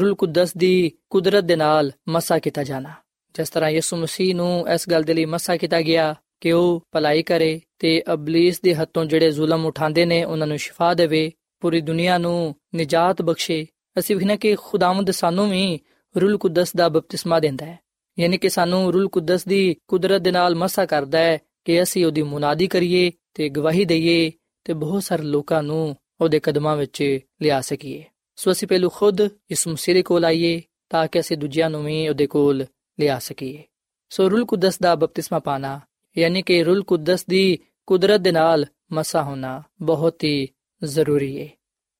ਰੂਲ 0.00 0.14
ਕੁਦਸ 0.14 0.56
ਦੀ 0.56 0.92
ਕੁਦਰਤ 1.10 1.44
ਦੇ 1.44 1.56
ਨਾਲ 1.56 1.92
ਮਸਾ 2.08 2.38
ਕੀਤਾ 2.38 2.62
ਜਾਣਾ। 2.62 2.90
ਜਿਸ 3.34 3.50
ਤਰ੍ਹਾਂ 3.50 3.70
ਯਿਸੂ 3.70 3.96
ਮਸੀਹ 3.96 4.34
ਨੂੰ 4.34 4.68
ਇਸ 4.68 4.88
ਗੱਲ 4.88 5.02
ਦੇ 5.02 5.14
ਲਈ 5.14 5.24
ਮਸਾ 5.24 5.56
ਕੀਤਾ 5.56 5.82
ਗਿਆ 5.82 6.14
ਕਿ 6.40 6.52
ਉਹ 6.52 6.86
ਭਲਾਈ 6.92 7.22
ਕਰੇ 7.22 7.60
ਤੇ 7.78 8.02
ਅਬਲਿਸ 8.12 8.60
ਦੇ 8.60 8.74
ਹੱਥੋਂ 8.74 9.04
ਜਿਹੜੇ 9.04 9.30
ਜ਼ੁਲਮ 9.30 9.66
ਉਠਾਉਂਦੇ 9.66 10.04
ਨੇ, 10.04 10.24
ਉਹਨਾਂ 10.24 10.46
ਨੂੰ 10.46 10.58
ਸ਼ਿਫਾ 10.58 10.94
ਦੇਵੇ, 10.94 11.32
ਪੂਰੀ 11.60 11.80
ਦੁਨੀਆ 11.80 12.18
ਨੂੰ 12.18 12.54
ਨਿਜਾਤ 12.74 13.22
ਬਖਸ਼ੇ 13.22 13.66
ਅਸੀਂ 13.98 14.16
ਵੀ 14.16 14.36
ਕਿ 14.36 14.56
ਖੁਦਾਵੰਦ 14.56 15.10
ਸਾਨੂੰ 15.10 15.50
ਵੀ 15.50 15.80
ਰੂਲ 16.16 16.38
ਕੁਦਸ 16.38 16.76
ਦਾ 16.76 16.88
ਬਪਤਿਸਮਾ 16.88 17.40
ਦਿੰਦਾ 17.40 17.66
ਹੈ। 17.66 17.78
ਯਾਨੀ 18.18 18.38
ਕਿ 18.38 18.48
ਸਾਨੂੰ 18.48 18.92
ਰੂਲ 18.92 19.08
ਕੁਦਸ 19.08 19.44
ਦੀ 19.44 19.76
ਕੁਦਰਤ 19.88 20.22
ਦੇ 20.22 20.30
ਨਾਲ 20.30 20.54
ਮਸਾ 20.54 20.86
ਕਰਦਾ 20.86 21.18
ਹੈ 21.18 21.38
ਕਿ 21.64 21.82
ਅਸੀਂ 21.82 22.06
ਉਹਦੀ 22.06 22.22
ਮੁਨਾਦੀ 22.22 22.66
ਕਰੀਏ 22.66 23.12
ਤੇ 23.34 23.48
ਗਵਾਹੀ 23.48 23.84
ਦਈਏ 23.84 24.32
ਤੇ 24.64 24.72
ਬਹੁਤ 24.72 25.02
ਸਾਰੇ 25.02 25.22
ਲੋਕਾਂ 25.22 25.62
ਨੂੰ 25.62 25.96
ਉਹਦੇ 26.20 26.40
ਕਦਮਾਂ 26.40 26.76
ਵਿੱਚ 26.76 27.18
ਲਿਆ 27.42 27.60
ਸਕੀਏ। 27.60 28.04
ਸੋ 28.36 28.52
ਅਸੀਂ 28.52 28.68
ਪਹਿਲੂ 28.68 28.88
ਖੁਦ 28.88 29.20
ਇਸ 29.50 29.68
ਮਸੀਹ 29.68 30.04
ਕੋਲ 30.04 30.24
ਆਈਏ 30.24 30.62
ਤਾਂ 30.90 31.08
ਕਿ 31.08 31.20
ਅਸੀਂ 31.20 31.36
ਦੂਜਿਆਂ 31.36 31.70
ਨੂੰ 31.70 31.84
ਵੀ 31.84 32.08
ਉਹਦੇ 32.08 32.26
ਕੋਲ 32.26 32.66
ਲਿਆ 33.00 33.18
ਸਕੀਏ। 33.18 33.62
ਸੋ 34.10 34.30
ਰੂਲ 34.30 34.44
ਕੁਦਸ 34.44 34.78
ਦਾ 34.78 34.94
ਬਪਤਿਸਮਾ 34.94 35.38
ਪਾਣਾ, 35.38 35.80
ਯਾਨੀ 36.18 36.42
ਕਿ 36.42 36.64
ਰੂਲ 36.64 36.82
ਕੁਦਸ 36.82 37.26
ਦੀ 37.26 37.58
ਕੁਦਰਤ 37.86 38.20
ਦੇ 38.20 38.32
ਨਾਲ 38.32 38.66
ਮਸਾ 38.92 39.22
ਹੋਣਾ 39.22 39.62
ਬਹੁਤ 39.82 40.24
ਹੀ 40.24 40.48
ਜ਼ਰੂਰੀ 40.84 41.42
ਹੈ। 41.42 41.48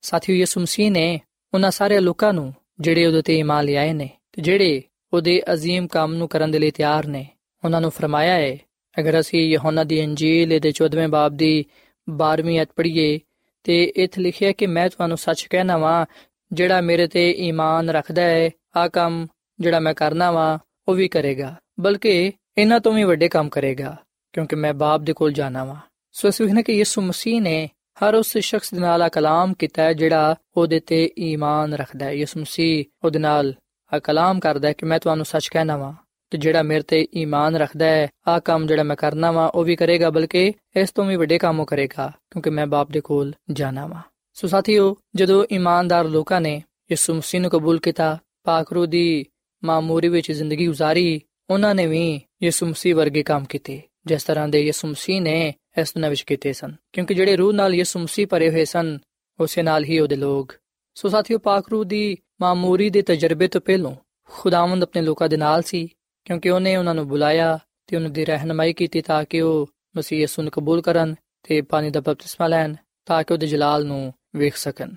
ਸਾਥੀਓ, 0.01 0.35
ਯਿਸੂ 0.35 0.61
ਮਸੀਹ 0.61 0.91
ਨੇ 0.91 1.21
ਉਹਨਾਂ 1.54 1.70
ਸਾਰੇ 1.70 2.00
ਲੋਕਾਂ 2.00 2.32
ਨੂੰ 2.32 2.52
ਜਿਹੜੇ 2.80 3.06
ਉਹਦੇ 3.06 3.22
ਤੇ 3.22 3.38
ਇਮਾਨ 3.38 3.64
ਲਿਆਏ 3.64 3.92
ਨੇ 3.92 4.08
ਤੇ 4.32 4.42
ਜਿਹੜੇ 4.42 4.82
ਉਹਦੇ 5.12 5.40
عظیم 5.52 5.86
ਕੰਮ 5.86 6.14
ਨੂੰ 6.14 6.28
ਕਰਨ 6.28 6.50
ਦੇ 6.50 6.58
ਲਈ 6.58 6.70
ਤਿਆਰ 6.70 7.06
ਨੇ 7.06 7.26
ਉਹਨਾਂ 7.64 7.80
ਨੂੰ 7.80 7.90
ਫਰਮਾਇਆ 7.90 8.34
ਹੈ 8.34 8.56
ਅਗਰ 8.96 9.20
ਅਸੀਂ 9.20 9.40
ਯਹੋਨਾ 9.50 9.84
ਦੀ 9.84 9.98
ਇੰਜੀਲ 9.98 10.58
ਦੇ 10.60 10.72
14ਵੇਂ 10.82 11.08
ਬਾਬ 11.08 11.36
ਦੀ 11.36 11.64
12ਵੀਂ 12.08 12.60
ਅਧ 12.62 12.68
ਪੜ੍ਹੀਏ 12.76 13.18
ਤੇ 13.64 13.82
ਇਥੇ 13.96 14.22
ਲਿਖਿਆ 14.22 14.52
ਕਿ 14.52 14.66
ਮੈਂ 14.66 14.88
ਤੁਹਾਨੂੰ 14.88 15.18
ਸੱਚ 15.18 15.46
ਕਹਿਣਾ 15.50 15.76
ਵਾਂ 15.76 16.06
ਜਿਹੜਾ 16.52 16.80
ਮੇਰੇ 16.80 17.06
ਤੇ 17.06 17.30
ਈਮਾਨ 17.30 17.90
ਰੱਖਦਾ 17.90 18.22
ਹੈ 18.22 18.50
ਆ 18.76 18.88
ਕੰਮ 18.88 19.26
ਜਿਹੜਾ 19.58 19.80
ਮੈਂ 19.80 19.94
ਕਰਨਾ 19.94 20.30
ਵਾਂ 20.30 20.58
ਉਹ 20.88 20.94
ਵੀ 20.94 21.08
ਕਰੇਗਾ 21.08 21.54
ਬਲਕਿ 21.80 22.32
ਇਹਨਾਂ 22.58 22.80
ਤੋਂ 22.80 22.92
ਵੀ 22.92 23.04
ਵੱਡੇ 23.04 23.28
ਕੰਮ 23.28 23.48
ਕਰੇਗਾ 23.48 23.96
ਕਿਉਂਕਿ 24.34 24.56
ਮੈਂ 24.56 24.72
ਬਾਪ 24.74 25.00
ਦੇ 25.00 25.12
ਕੋਲ 25.12 25.32
ਜਾਣਾ 25.32 25.64
ਵਾਂ 25.64 25.76
ਸੋ 26.14 26.28
ਅਸੀਂ 26.28 26.46
ਵੇਖਨੇ 26.46 26.62
ਕਿ 26.62 26.72
ਯਿਸੂ 26.72 27.02
ਮਸੀਹ 27.02 27.40
ਨੇ 27.40 27.68
ਹਰ 27.96 28.14
ਉਸ 28.14 28.38
ਸ਼ਖਸ 28.38 28.74
ਦੇ 28.74 28.80
ਨਾਲ 28.80 29.02
ਆ 29.02 29.08
ਕਲਾਮ 29.08 29.54
ਕੀਤਾ 29.54 29.82
ਹੈ 29.82 29.92
ਜਿਹੜਾ 29.92 30.36
ਉਹਦੇ 30.56 30.80
ਤੇ 30.80 31.10
ਈਮਾਨ 31.18 31.74
ਰੱਖਦਾ 31.74 32.04
ਹੈ 32.04 32.12
ਯਿਸੂ 32.12 32.40
ਮਸੀਹ 32.40 32.84
ਉਹਦੇ 33.04 33.18
ਨਾਲ 33.18 33.54
ਆ 33.92 33.98
ਕਲਾਮ 33.98 34.40
ਕਰਦਾ 34.40 34.68
ਹੈ 34.68 34.72
ਕਿ 34.72 34.86
ਮੈਂ 34.86 34.98
ਤੁਹਾਨੂੰ 34.98 35.26
ਸੱਚ 35.26 35.48
ਕਹਿਣਾ 35.48 35.76
ਵਾਂ 35.76 35.92
ਤੇ 36.30 36.38
ਜਿਹੜਾ 36.38 36.62
ਮੇਰੇ 36.62 36.82
ਤੇ 36.82 37.06
ਈਮਾਨ 37.16 37.56
ਰੱਖਦਾ 37.56 37.86
ਹੈ 37.86 38.08
ਆ 38.28 38.38
ਕੰਮ 38.38 38.66
ਜਿਹੜਾ 38.66 38.82
ਮੈਂ 38.82 38.96
ਕਰਨਾ 38.96 39.30
ਵਾ 39.32 39.46
ਉਹ 39.46 39.64
ਵੀ 39.64 39.76
ਕਰੇਗਾ 39.76 40.10
ਬਲਕਿ 40.10 40.52
ਇਸ 40.76 40.90
ਤੋਂ 40.90 41.04
ਵੀ 41.04 41.16
ਵੱਡੇ 41.16 41.38
ਕੰਮ 41.38 41.64
ਕਰੇਗਾ 41.64 42.12
ਕਿਉਂਕਿ 42.30 42.50
ਮੈਂ 42.50 42.66
ਬਾਪ 42.66 42.90
ਦੇ 42.90 43.00
ਕੋਲ 43.00 43.32
ਜਾਣਾ 43.52 43.86
ਵਾ 43.86 44.02
ਸੋ 44.34 44.48
ਸਾਥੀਓ 44.48 44.96
ਜਦੋਂ 45.14 45.44
ਇਮਾਨਦਾਰ 45.50 46.04
ਲੋਕਾਂ 46.04 46.40
ਨੇ 46.40 46.62
ਯਿਸੂ 46.90 47.14
ਮਸੀਹ 47.14 47.40
ਨੂੰ 47.40 47.50
ਕਬੂਲ 47.50 47.78
ਕੀਤਾ 47.78 48.18
ਪਾਕ 48.44 48.72
ਰੂਹ 48.72 48.86
ਦੀ 48.86 49.24
ਮਾਮੂਰੀ 49.64 50.08
ਵਿੱਚ 50.08 50.32
ਜ਼ਿੰਦਗੀ 50.32 50.68
گزارੀ 50.68 51.20
ਉਹਨਾਂ 51.50 51.74
ਨੇ 51.74 51.86
ਵੀ 51.86 52.20
ਯਿਸੂ 52.42 52.66
ਮਸੀਹ 52.66 52.94
ਵਰਗੇ 52.94 53.22
ਕੰਮ 53.22 53.44
ਕੀਤੇ 53.44 53.82
ਜਿਸ 54.06 54.24
ਤਰ੍ਹਾਂ 54.24 54.48
ਦੇ 54.48 54.60
ਯਿਸੂ 54.60 54.88
ਮਸੀਹ 54.88 55.22
ਨੇ 55.22 55.54
ਇਸ 55.77 55.93
ਦੁਨੀਆਂ 55.93 56.09
ਵਿੱਚ 56.09 56.21
ਕੀਤੇ 56.21 56.53
ਸਨ, 56.53 56.75
ਕਿਉਂਕਿ 56.93 57.13
ਜਿਹੜੇ 57.13 57.35
ਰੂਹ 57.35 57.53
ਨਾਲ 57.53 57.75
ਯਿਸੂ 57.75 57.99
ਮਸੀਹ 57.99 58.27
ਭਰੇ 58.27 58.49
ਹੋਏ 58.49 58.65
ਸਨ, 58.65 58.99
ਉਸੇ 59.39 59.63
ਨਾਲ 59.63 59.83
ਹੀ 59.83 59.99
ਉਹਦੇ 59.99 60.15
ਲੋਕ। 60.15 60.53
ਸੋ 60.95 61.09
ਸਾਥੀਓ, 61.09 61.37
ਪਾਕ 61.37 61.69
ਰੂਹ 61.69 61.85
ਦੀ 61.85 62.17
ਮਾਮੂਰੀ 62.41 62.89
ਦੇ 62.89 63.01
ਤਜਰਬੇ 63.01 63.47
ਤੋਂ 63.47 63.61
ਪਹਿਲਾਂ 63.61 63.95
ਖੁਦਾਵੰਦ 64.29 64.83
ਆਪਣੇ 64.83 65.01
ਲੋਕਾਂ 65.01 65.29
ਦੇ 65.29 65.37
ਨਾਲ 65.37 65.61
ਸੀ, 65.61 65.87
ਕਿਉਂਕਿ 66.25 66.49
ਉਹਨੇ 66.49 66.75
ਉਹਨਾਂ 66.75 66.95
ਨੂੰ 66.95 67.07
ਬੁਲਾਇਆ 67.07 67.59
ਤੇ 67.87 67.95
ਉਹਨਾਂ 67.95 68.09
ਦੀ 68.09 68.25
ਰਹਿਨਮਾਈ 68.25 68.73
ਕੀਤੀ 68.73 69.01
ਤਾਂ 69.01 69.23
ਕਿ 69.23 69.41
ਉਹ 69.41 69.69
ਮਸੀਹ 69.97 70.19
ਯਿਸੂ 70.19 70.41
ਨੂੰ 70.41 70.51
ਕਬੂਲ 70.51 70.81
ਕਰਨ 70.81 71.15
ਤੇ 71.43 71.61
ਪਾਣੀ 71.61 71.89
ਦਾ 71.89 71.99
ਬਪਤਿਸਮਾ 71.99 72.47
ਲੈਣ 72.47 72.75
ਤਾਂ 73.05 73.23
ਕਿ 73.23 73.33
ਉਹਦੇ 73.33 73.47
ਜਲਾਲ 73.47 73.85
ਨੂੰ 73.85 74.13
ਵੇਖ 74.35 74.55
ਸਕਣ। 74.55 74.91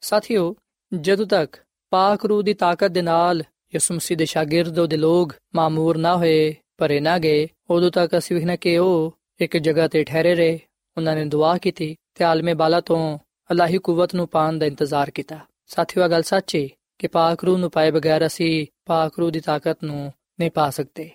ਸਾਥੀਓ, 0.00 0.56
ਜਦੋਂ 1.00 1.26
ਤੱਕ 1.26 1.56
ਪਾਕ 1.90 2.24
ਰੂਹ 2.24 2.42
ਦੀ 2.42 2.54
ਤਾਕਤ 2.54 2.90
ਦੇ 2.90 3.02
ਨਾਲ 3.02 3.42
ਯਿਸੂ 3.74 3.94
ਮਸੀਹ 3.94 4.16
ਦੇ 4.16 4.24
ਸ਼ਾਗਿਰਦ, 4.24 4.78
ਉਹਦੇ 4.78 4.96
ਲੋਕ 4.96 5.34
ਮਾਮੂਰ 5.54 5.96
ਨਾ 5.96 6.16
ਹੋਏ, 6.16 6.54
ਭਰੇ 6.78 7.00
ਨਾ 7.00 7.18
ਗਏ, 7.18 7.48
ਉਦੋਂ 7.70 7.90
ਤੱਕ 7.90 8.18
ਅਸੀਂ 8.18 8.36
ਵੇਖਣਾ 8.36 8.56
ਕਿ 8.56 8.78
ਉਹ 8.78 9.15
ਇੱਕ 9.40 9.56
ਜਗ੍ਹਾ 9.56 9.88
ਤੇ 9.88 10.04
ਠਹਿਰੇ 10.04 10.34
ਰਹੇ, 10.34 10.60
ਉਹਨਾਂ 10.96 11.16
ਨੇ 11.16 11.24
ਦੁਆ 11.24 11.58
ਕੀਤੀ 11.58 11.96
ਤੇ 12.14 12.24
ਆਲਮੇ 12.24 12.54
ਬਾਲਾ 12.54 12.80
ਤੋਂ 12.80 13.18
ਅੱਲਾਹੀ 13.50 13.78
ਕੂਵਤ 13.78 14.14
ਨੂੰ 14.14 14.28
ਪਾਣ 14.28 14.52
ਦਾ 14.52 14.66
ਇੰਤਜ਼ਾਰ 14.66 15.10
ਕੀਤਾ। 15.10 15.38
ਸਾਥੀਓ 15.66 16.04
ਇਹ 16.04 16.08
ਗੱਲ 16.08 16.22
ਸੱਚੀ 16.22 16.70
ਕਿ 16.98 17.06
ਪਾਕ 17.06 17.44
ਰੂਹ 17.44 17.58
ਨੂੰ 17.58 17.70
ਪਾਏ 17.70 17.90
ਬਗੈਰ 17.90 18.26
ਅਸੀਂ 18.26 18.66
ਪਾਕ 18.84 19.18
ਰੂਹ 19.18 19.30
ਦੀ 19.30 19.40
ਤਾਕਤ 19.40 19.84
ਨੂੰ 19.84 20.12
ਨਹੀਂ 20.40 20.50
ਪਾ 20.50 20.70
ਸਕਦੇ। 20.70 21.10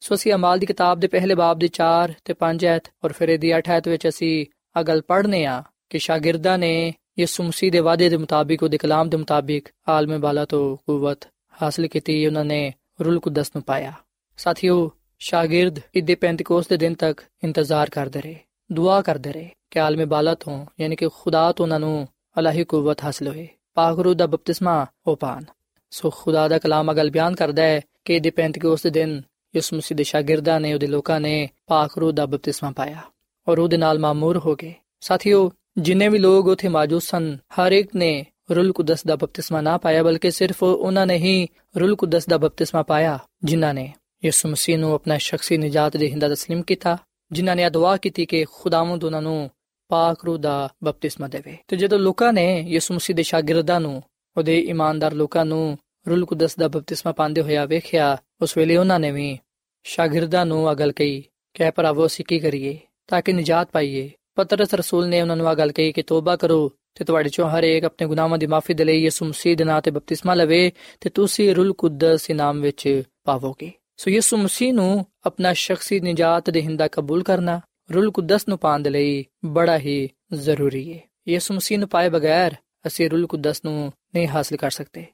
ਸੋ 0.00 0.14
ਅਸੀਂ 0.14 0.32
ਅਮਾਲ 0.32 0.58
ਦੀ 0.58 0.66
ਕਿਤਾਬ 0.66 1.00
ਦੇ 1.00 1.06
ਪਹਿਲੇ 1.06 1.34
ਬਾਬ 1.34 1.58
ਦੀ 1.58 1.68
4 1.68 2.14
ਤੇ 2.24 2.34
5 2.34 2.64
ਐਤ 2.64 2.82
ਔਰ 3.04 3.12
ਫਿਰ 3.12 3.28
ਇਹਦੀ 3.28 3.52
8 3.58 3.70
ਐਤ 3.70 3.88
ਵਿੱਚ 3.88 4.08
ਅਸੀਂ 4.08 4.46
ਆ 4.76 4.82
ਗੱਲ 4.82 5.02
ਪੜ੍ਹਨੇ 5.02 5.44
ਆ 5.44 5.62
ਕਿ 5.90 5.98
ਸ਼ਾਗਿਰਦਾਂ 5.98 6.58
ਨੇ 6.58 6.94
ਯਿਸੂ 7.18 7.42
ਮਸੀਹ 7.42 7.72
ਦੇ 7.72 7.78
ਵਾਅਦੇ 7.78 8.08
ਦੇ 8.08 8.16
ਮੁਤਾਬਿਕ, 8.16 8.62
ਉਹਦੇ 8.62 8.78
ਕਲਾਮ 8.78 9.08
ਦੇ 9.08 9.16
ਮੁਤਾਬਿਕ 9.16 9.68
ਆਲਮੇ 9.88 10.18
ਬਾਲਾ 10.18 10.44
ਤੋਂ 10.44 10.76
ਕੂਵਤ 10.76 11.28
ਹਾਸਲ 11.62 11.86
ਕੀਤੀ, 11.86 12.26
ਉਹਨਾਂ 12.26 12.44
ਨੇ 12.44 12.72
ਰੂਲ 13.00 13.20
ਕੁਦਸ 13.20 13.50
ਨੂੰ 13.54 13.62
ਪਾਇਆ। 13.62 13.92
ਸਾਥੀਓ 14.36 14.92
ਸ਼ਾਗਿਰਦ 15.18 15.78
ਇਦੇ 15.94 16.14
ਪੈਂਤੀਕੋਸ 16.14 16.66
ਦੇ 16.66 16.76
ਦਿਨ 16.76 16.94
ਤੱਕ 16.94 17.20
ਇੰਤਜ਼ਾਰ 17.44 17.90
ਕਰਦੇ 17.90 18.20
ਰਹੇ, 18.20 18.36
ਦੁਆ 18.72 19.02
ਕਰਦੇ 19.02 19.32
ਰਹੇ 19.32 19.50
ਕਿ 19.70 19.80
ਆਲਮੇ 19.80 20.04
ਬਾਲਾ 20.04 20.34
ਤੋਂ, 20.34 20.66
ਯਾਨੀ 20.80 20.96
ਕਿ 20.96 21.08
ਖੁਦਾ 21.08 21.52
ਤੋਂ 21.52 21.64
ਉਹਨਾਂ 21.64 21.80
ਨੂੰ 21.80 22.08
ਅਲਾਹੀ 22.38 22.64
ਕੂਵਤ 22.64 23.04
ਹਾਸਲ 23.04 23.28
ਹੋਏ, 23.28 23.48
ਪਾਕ 23.74 23.98
ਰੂਹ 23.98 24.14
ਦਾ 24.14 24.26
ਬਪਤਿਸਮਾ 24.26 24.86
ਹੋ 25.06 25.14
ਪਾਣ। 25.14 25.44
ਸੋ 25.90 26.10
ਖੁਦਾ 26.10 26.48
ਦਾ 26.48 26.58
ਕਲਾਮ 26.58 26.92
ਅਗਲ 26.92 27.10
ਬਿਆਨ 27.10 27.34
ਕਰਦਾ 27.34 27.62
ਹੈ 27.62 27.80
ਕਿ 28.04 28.16
ਇਦੇ 28.16 28.30
ਪੈਂਤੀਕੋਸ 28.30 28.82
ਦੇ 28.82 28.90
ਦਿਨ 28.90 29.22
ਯਿਸੂ 29.56 29.76
ਮਸੀਹ 29.76 29.96
ਦੇ 29.96 30.04
ਸ਼ਾਗਿਰਦਾਂ 30.04 30.60
ਨੇ, 30.60 30.74
ਉਹਦੇ 30.74 30.86
ਲੋਕਾਂ 30.86 31.20
ਨੇ 31.20 31.48
ਪਾਕ 31.66 31.98
ਰੂਹ 31.98 32.12
ਦਾ 32.12 32.26
ਬਪਤਿਸਮਾ 32.26 32.70
ਪਾਇਆ 32.70 33.00
ਔਰ 33.48 33.58
ਉਹਦੇ 33.58 33.76
ਨਾਲ 33.76 33.98
ਮਾਮੂਰ 33.98 34.38
ਹੋ 34.38 34.54
ਗਏ। 34.54 34.74
ਸਾਥੀਓ, 35.00 35.52
ਜਿੰਨੇ 35.78 36.08
ਵੀ 36.08 36.18
ਲੋਕ 36.18 36.46
ਉਥੇ 36.46 36.68
ਮੌਜੂਦ 36.68 37.02
ਸਨ, 37.02 37.36
ਹਰ 37.36 37.72
ਇੱਕ 37.72 37.96
ਨੇ 37.96 38.26
ਰੂਲ 38.50 38.72
ਕੁਦਸ 38.72 39.06
ਦਾ 39.06 39.16
ਬਪਤਿਸਮਾ 39.16 39.60
ਨਾ 39.60 39.78
ਪਾਇਆ, 39.78 40.02
ਬਲਕਿ 40.02 40.30
ਸਿਰਫ 40.30 40.62
ਉਹਨਾਂ 40.62 41.06
ਨੇ 41.06 41.16
ਹੀ 41.16 41.48
ਰੂਲ 41.80 41.96
ਕੁਦਸ 41.96 42.26
ਦਾ 42.26 42.38
ਬਪਤਿਸਮਾ 42.38 42.82
ਪਾਇਆ, 42.82 43.18
ਜਿਨ੍ਹਾਂ 43.44 43.74
ਨੇ 43.74 43.92
ਯਿਸੂ 44.25 44.49
ਮਸੀਹ 44.49 44.77
ਨੂੰ 44.77 44.93
ਆਪਣਾ 44.93 45.17
ਸ਼ਖਸੀ 45.17 45.57
ਨਜਾਤ 45.57 45.97
ਦੇ 45.97 46.09
ਹਿੰਦਾ 46.09 46.27
تسلیم 46.27 46.63
ਕੀਤਾ 46.63 46.97
ਜਿਨ੍ਹਾਂ 47.31 47.55
ਨੇ 47.55 47.69
ਦੁਆ 47.69 47.97
ਕੀਤੀ 47.97 48.25
ਕਿ 48.25 48.45
ਖੁਦਾਵੰਦ 48.51 49.03
ਉਹਨਾਂ 49.03 49.21
ਨੂੰ 49.21 49.49
ਪਾਕ 49.89 50.25
ਰੂਹ 50.25 50.37
ਦਾ 50.37 50.69
ਬਪਤਿਸਮਾ 50.83 51.27
ਦੇਵੇ 51.27 51.57
ਤੇ 51.67 51.75
ਜਦੋਂ 51.75 51.99
ਲੋਕਾਂ 51.99 52.33
ਨੇ 52.33 52.45
ਯਿਸੂ 52.61 52.93
ਮਸੀਹ 52.93 53.15
ਦੇ 53.15 53.23
ਸ਼ਾਗਿਰਦਾਂ 53.23 53.79
ਨੂੰ 53.79 54.01
ਉਹਦੇ 54.37 54.59
ਇਮਾਨਦਾਰ 54.59 55.13
ਲੋਕਾਂ 55.13 55.45
ਨੂੰ 55.45 55.77
ਰੂਲ 56.07 56.25
ਕੁਦਸ 56.25 56.55
ਦਾ 56.57 56.67
ਬਪਤਿਸਮਾ 56.67 57.11
ਪਾਉਂਦੇ 57.11 57.41
ਹੋਇਆ 57.41 57.65
ਵੇਖਿਆ 57.65 58.17
ਉਸ 58.41 58.57
ਵੇਲੇ 58.57 58.77
ਉਹਨਾਂ 58.77 58.99
ਨੇ 58.99 59.11
ਵੀ 59.11 59.37
ਸ਼ਾਗਿਰਦਾਂ 59.85 60.45
ਨੂੰ 60.45 60.71
ਅਗਲ 60.71 60.91
ਕਹੀ 60.91 61.23
ਕਿ 61.53 61.71
ਭਰਾਵੋ 61.71 62.05
ਅਸੀਂ 62.05 62.25
ਕੀ 62.25 62.39
ਕਰੀਏ 62.39 62.77
ਤਾਂ 63.07 63.21
ਕਿ 63.21 63.33
ਨਜਾਤ 63.33 63.71
ਪਾਈਏ 63.71 64.09
ਪਤਰਸ 64.35 64.73
ਰਸੂਲ 64.73 65.07
ਨੇ 65.07 65.21
ਉਹਨਾਂ 65.21 65.37
ਨੂੰ 65.37 65.47
ਆ 65.47 65.53
ਗੱਲ 65.53 65.71
ਕਹੀ 65.71 65.91
ਕਿ 65.91 66.01
ਤੋਬਾ 66.01 66.35
ਕਰੋ 66.35 66.71
ਤੇ 66.95 67.05
ਤੁਹਾਡੇ 67.05 67.29
ਚੋਂ 67.29 67.49
ਹਰ 67.49 67.63
ਇੱਕ 67.63 67.85
ਆਪਣੇ 67.85 68.07
ਗੁਨਾਹਾਂ 68.07 68.37
ਦੀ 68.37 68.47
ਮਾਫੀ 68.47 68.73
ਦੇ 68.73 68.83
ਲਈ 68.83 69.03
ਯਿਸੂ 69.03 69.25
ਮਸੀਹ 69.25 69.57
ਦੇ 69.57 69.63
ਨਾਂ 69.63 69.81
ਤੇ 69.81 69.91
ਬਪਤਿਸਮਾ 69.91 70.33
ਲਵੇ 70.33 70.71
ਤੇ 71.01 71.09
ਤੁਸੀਂ 71.09 71.55
ਰੂਲ 71.55 71.73
ਕੁਦਸ 71.73 72.29
ਇਨਾਮ 72.29 72.61
ਵਿੱਚ 72.61 73.03
ਪਾਵੋਗੇ 73.23 73.71
ਸੋ 73.97 74.11
ਯਿਸੂ 74.11 74.37
ਮਸੀਹ 74.37 74.73
ਨੂੰ 74.73 75.05
ਆਪਣਾ 75.25 75.53
ਸ਼ਖਸੀ 75.53 75.99
ਨਜਾਤ 75.99 76.49
ਦੇਹਿੰਦਾ 76.49 76.87
ਕਬੂਲ 76.87 77.23
ਕਰਨਾ 77.23 77.61
ਰੂਲ 77.93 78.11
ਕੁਦਸ 78.11 78.47
ਨੂੰ 78.47 78.57
ਪਾਉਣ 78.57 78.81
ਦੇ 78.81 78.89
ਲਈ 78.89 79.25
ਬੜਾ 79.45 79.77
ਹੀ 79.77 80.09
ਜ਼ਰੂਰੀ 80.33 80.93
ਹੈ 80.93 80.99
ਯਿਸੂ 81.27 81.53
ਮਸੀਹ 81.53 81.79
ਨੂੰ 81.79 81.89
ਪਾਏ 81.89 82.09
ਬਗੈਰ 82.09 82.55
ਅਸੀਂ 82.87 83.09
ਰੂਲ 83.09 83.27
ਕੁਦਸ 83.27 83.65
ਨੂੰ 83.65 83.91
ਨਹੀਂ 84.15 84.27
ਹਾਸਲ 84.27 84.57
ਕਰ 84.57 84.69
ਸਕਦੇ 84.69 85.05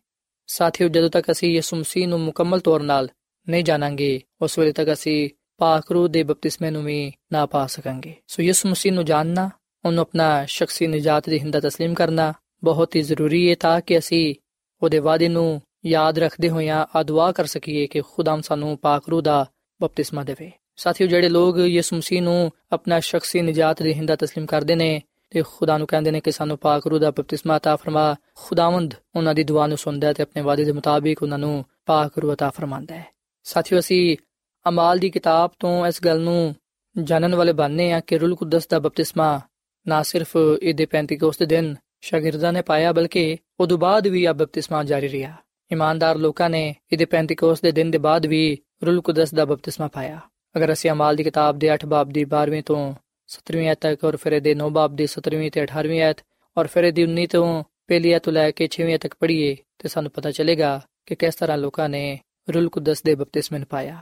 ਸਾਥੀਓ 0.47 0.87
ਜਦੋਂ 0.87 1.09
ਤੱਕ 1.09 1.31
ਅਸੀਂ 1.31 1.53
ਯਿਸੂ 1.55 1.77
ਮਸੀਹ 1.77 2.07
ਨੂੰ 2.07 2.19
ਮੁਕੰਮਲ 2.19 2.59
ਤੌਰ 2.59 2.81
'ਤੇ 2.81 3.07
ਨਹੀਂ 3.47 3.63
ਜਾਣਾਂਗੇ 3.63 4.21
ਉਸ 4.41 4.59
ਵੇਲੇ 4.59 4.71
ਤੱਕ 4.71 4.93
ਅਸੀਂ 4.93 5.29
ਪਾਕ 5.57 5.91
ਰੂਹ 5.91 6.07
ਦੇ 6.07 6.23
ਬਪਤਿਸਮੇ 6.23 6.71
ਨੂੰ 6.71 6.83
ਵੀ 6.83 7.11
ਨਾ 7.31 7.45
ਪਾ 7.45 7.67
ਸਕਾਂਗੇ 7.67 8.13
ਸੋ 8.27 8.43
ਯਿਸੂ 8.43 8.69
ਮਸੀਹ 8.69 8.93
ਨੂੰ 8.93 9.05
ਜਾਣਨਾ 9.05 9.49
ਉਹਨੂੰ 9.85 10.01
ਆਪਣਾ 10.01 10.45
ਸ਼ਖਸੀ 10.45 10.87
ਨਜਾਤ 10.87 11.29
ਦੀ 11.29 11.39
ਹਿੰਦਾ 11.39 11.59
تسلیم 11.59 11.93
ਕਰਨਾ 11.93 12.33
ਬਹੁਤ 12.63 12.95
ਹੀ 12.95 13.01
ਜ਼ਰੂਰੀ 13.01 13.49
ਹੈ 13.49 13.55
ਤਾਂ 13.55 13.81
ਕਿ 13.81 13.97
ਅਸੀਂ 13.97 14.35
ਉਹਦੇ 14.83 14.99
ਵਾਅਦੇ 14.99 15.27
ਨੂੰ 15.27 15.61
ਯਾਦ 15.85 16.19
ਰੱਖਦੇ 16.19 16.49
ਹੋਇਆਂ 16.49 16.85
ਆ 16.95 17.03
ਦੁਆ 17.03 17.31
ਕਰ 17.31 17.45
ਸਕੀਏ 17.45 17.85
ਕਿ 17.87 18.01
ਖੁਦਾਮ 18.01 18.41
ਸਾਨੂੰ 18.41 18.77
ਪਾਕ 18.77 19.09
ਰੂਹ 19.09 19.21
ਦਾ 19.21 19.45
ਬਪਤਿਸਮਾ 19.81 20.23
ਦੇਵੇ 20.23 20.51
ਸਾਥੀਓ 20.75 21.07
ਜਿਹੜੇ 21.07 21.29
ਲੋਕ 21.29 21.57
ਯਿਸੂ 21.57 21.95
ਮਸੀਹ 21.95 22.21
ਨੂੰ 22.21 22.51
ਆਪਣਾ 22.71 22.99
ਸ਼ਖਸੀ 22.99 23.41
ਨਜਾਤ 23.41 23.81
ਦੀ 23.83 23.93
ਹਿੰਦਾ 23.93 24.13
تسلیم 24.13 24.45
ਕਰਦੇ 24.45 24.75
ਨੇ 24.75 25.01
ਤੇ 25.31 25.41
ਖੁਦਾ 25.41 25.77
ਨੂੰ 25.77 25.87
ਕਹਿੰਦੇ 25.87 26.11
ਨੇ 26.11 26.19
ਕਿ 26.19 26.31
ਸਾਨੂੰ 26.31 26.57
ਪਾਕ 26.57 26.87
ਰੂਹ 26.87 26.99
ਦਾ 26.99 27.11
ਬਪਤਿਸਮਾ 27.11 27.57
عطا 27.57 27.75
ਫਰਮਾ 27.77 28.15
ਖੁਦਾਵੰਦ 28.35 28.93
ਉਹਨਾਂ 29.15 29.33
ਦੀ 29.33 29.43
ਦੁਆ 29.43 29.65
ਨੂੰ 29.67 29.77
ਸੁਣਦਾ 29.77 30.07
ਹੈ 30.07 30.13
ਤੇ 30.13 30.23
ਆਪਣੇ 30.23 30.41
ਵਾਅਦੇ 30.41 30.65
ਦੇ 30.65 30.71
ਮੁਤਾਬਿਕ 30.71 31.23
ਉਹਨਾਂ 31.23 31.37
ਨੂੰ 31.37 31.63
ਪਾਕ 31.85 32.17
ਰੂਹ 32.17 32.33
عطا 32.33 32.49
ਫਰਮਾਉਂਦਾ 32.51 32.95
ਹੈ 32.95 33.05
ਸਾਥੀਓ 33.45 33.79
ਅਸੀਂ 33.79 34.17
ਅਮਾਲ 34.65 34.99
ਦੀ 34.99 35.09
ਕਿਤਾਬ 35.09 35.51
ਤੋਂ 35.59 35.85
ਇਸ 35.87 36.03
ਗੱਲ 36.05 36.21
ਨੂੰ 36.21 36.55
ਜਾਣਨ 36.95 37.35
ਵਾਲੇ 37.35 37.53
ਬਣਨੇ 37.53 37.91
ਆ 37.93 37.99
ਕਿ 37.99 38.17
ਰੂਲ 38.17 38.35
ਕੁਦਸ 38.35 38.67
ਦਾ 38.67 38.79
ਬਪਤਿਸਮਾ 38.79 39.39
ਨਾ 39.85 40.01
ਸਿਰਫ 40.03 40.35
ਇਹਦੇ 40.61 40.85
ਪੈਂਤੀਕੋਸ 40.85 41.37
ਦੇ 41.37 41.45
ਦਿਨ 41.45 41.75
ਸ਼ਾਗਿਰਦਾਂ 42.01 42.53
ਨੇ 42.53 42.61
ਪਾਇਆ 42.61 42.91
ਬਲਕਿ 42.91 43.37
ਉਦੋਂ 43.59 43.77
ਬਾਅਦ 43.77 44.07
ਵੀ 44.07 44.23
ਆ 44.25 44.33
ਬਪਤਿਸਮਾ 44.33 44.83
ਜਾਰੀ 44.83 45.09
ਰਿਹਾ 45.09 45.33
ਇਮਾਨਦਾਰ 45.72 46.16
ਲੋਕਾਂ 46.16 46.50
ਨੇ 46.50 46.74
ਇਹਦੇ 46.92 47.04
ਪੈਂਤੀਕੋਸ 47.04 47.60
ਦੇ 47.60 47.70
ਦਿਨ 47.72 47.90
ਦੇ 47.90 47.98
ਬਾਅਦ 47.98 48.26
ਵੀ 48.26 48.58
ਰੂਲ 48.86 49.00
ਕੁਦਸ 49.00 49.34
ਦਾ 49.34 49.44
ਬਪਤਿਸਮਾ 49.44 49.88
ਪਾਇਆ। 49.88 50.20
ਅਗਰ 50.56 50.72
ਅਸੀਂ 50.72 50.90
ਅਮਾਲ 50.90 51.16
ਦੀ 51.16 51.24
ਕਿਤਾਬ 51.24 51.58
ਦੇ 51.58 51.74
8 51.74 51.86
ਬਾਬ 51.86 52.10
ਦੀ 52.10 52.24
12ਵੀਂ 52.24 52.62
ਤੋਂ 52.62 52.94
17ਵੀਂ 53.28 53.68
ਆਇਤ 53.68 53.78
ਤੱਕ 53.80 54.04
ਔਰ 54.04 54.16
ਫਿਰ 54.16 54.32
ਇਹਦੇ 54.32 54.54
9 54.54 54.68
ਬਾਬ 54.70 54.96
ਦੀ 54.96 55.06
17ਵੀਂ 55.06 55.50
ਤੇ 55.50 55.62
18ਵੀਂ 55.62 56.02
ਆਇਤ 56.02 56.16
ਔਰ 56.56 56.66
ਫਿਰ 56.66 56.84
ਇਹਦੀ 56.84 57.04
19 57.04 57.26
ਤੋਂ 57.26 57.64
ਪਹਿਲੀ 57.88 58.12
ਆਇਤ 58.12 58.22
ਤੋਂ 58.22 58.32
ਲੈ 58.32 58.50
ਕੇ 58.50 58.68
6ਵੀਂ 58.68 58.98
ਤੱਕ 58.98 59.14
ਪੜ੍ਹੀਏ 59.20 59.56
ਤੇ 59.78 59.88
ਸਾਨੂੰ 59.88 60.10
ਪਤਾ 60.10 60.30
ਚੱਲੇਗਾ 60.30 60.80
ਕਿ 61.06 61.14
ਕਿਸ 61.14 61.34
ਤਰ੍ਹਾਂ 61.34 61.58
ਲੋਕਾਂ 61.58 61.88
ਨੇ 61.88 62.18
ਰੂਲ 62.54 62.68
ਕੁਦਸ 62.68 63.02
ਦੇ 63.02 63.14
ਬਪਤਿਸਮੇ 63.14 63.58
ਨੂੰ 63.58 63.66
ਪਾਇਆ। 63.66 64.00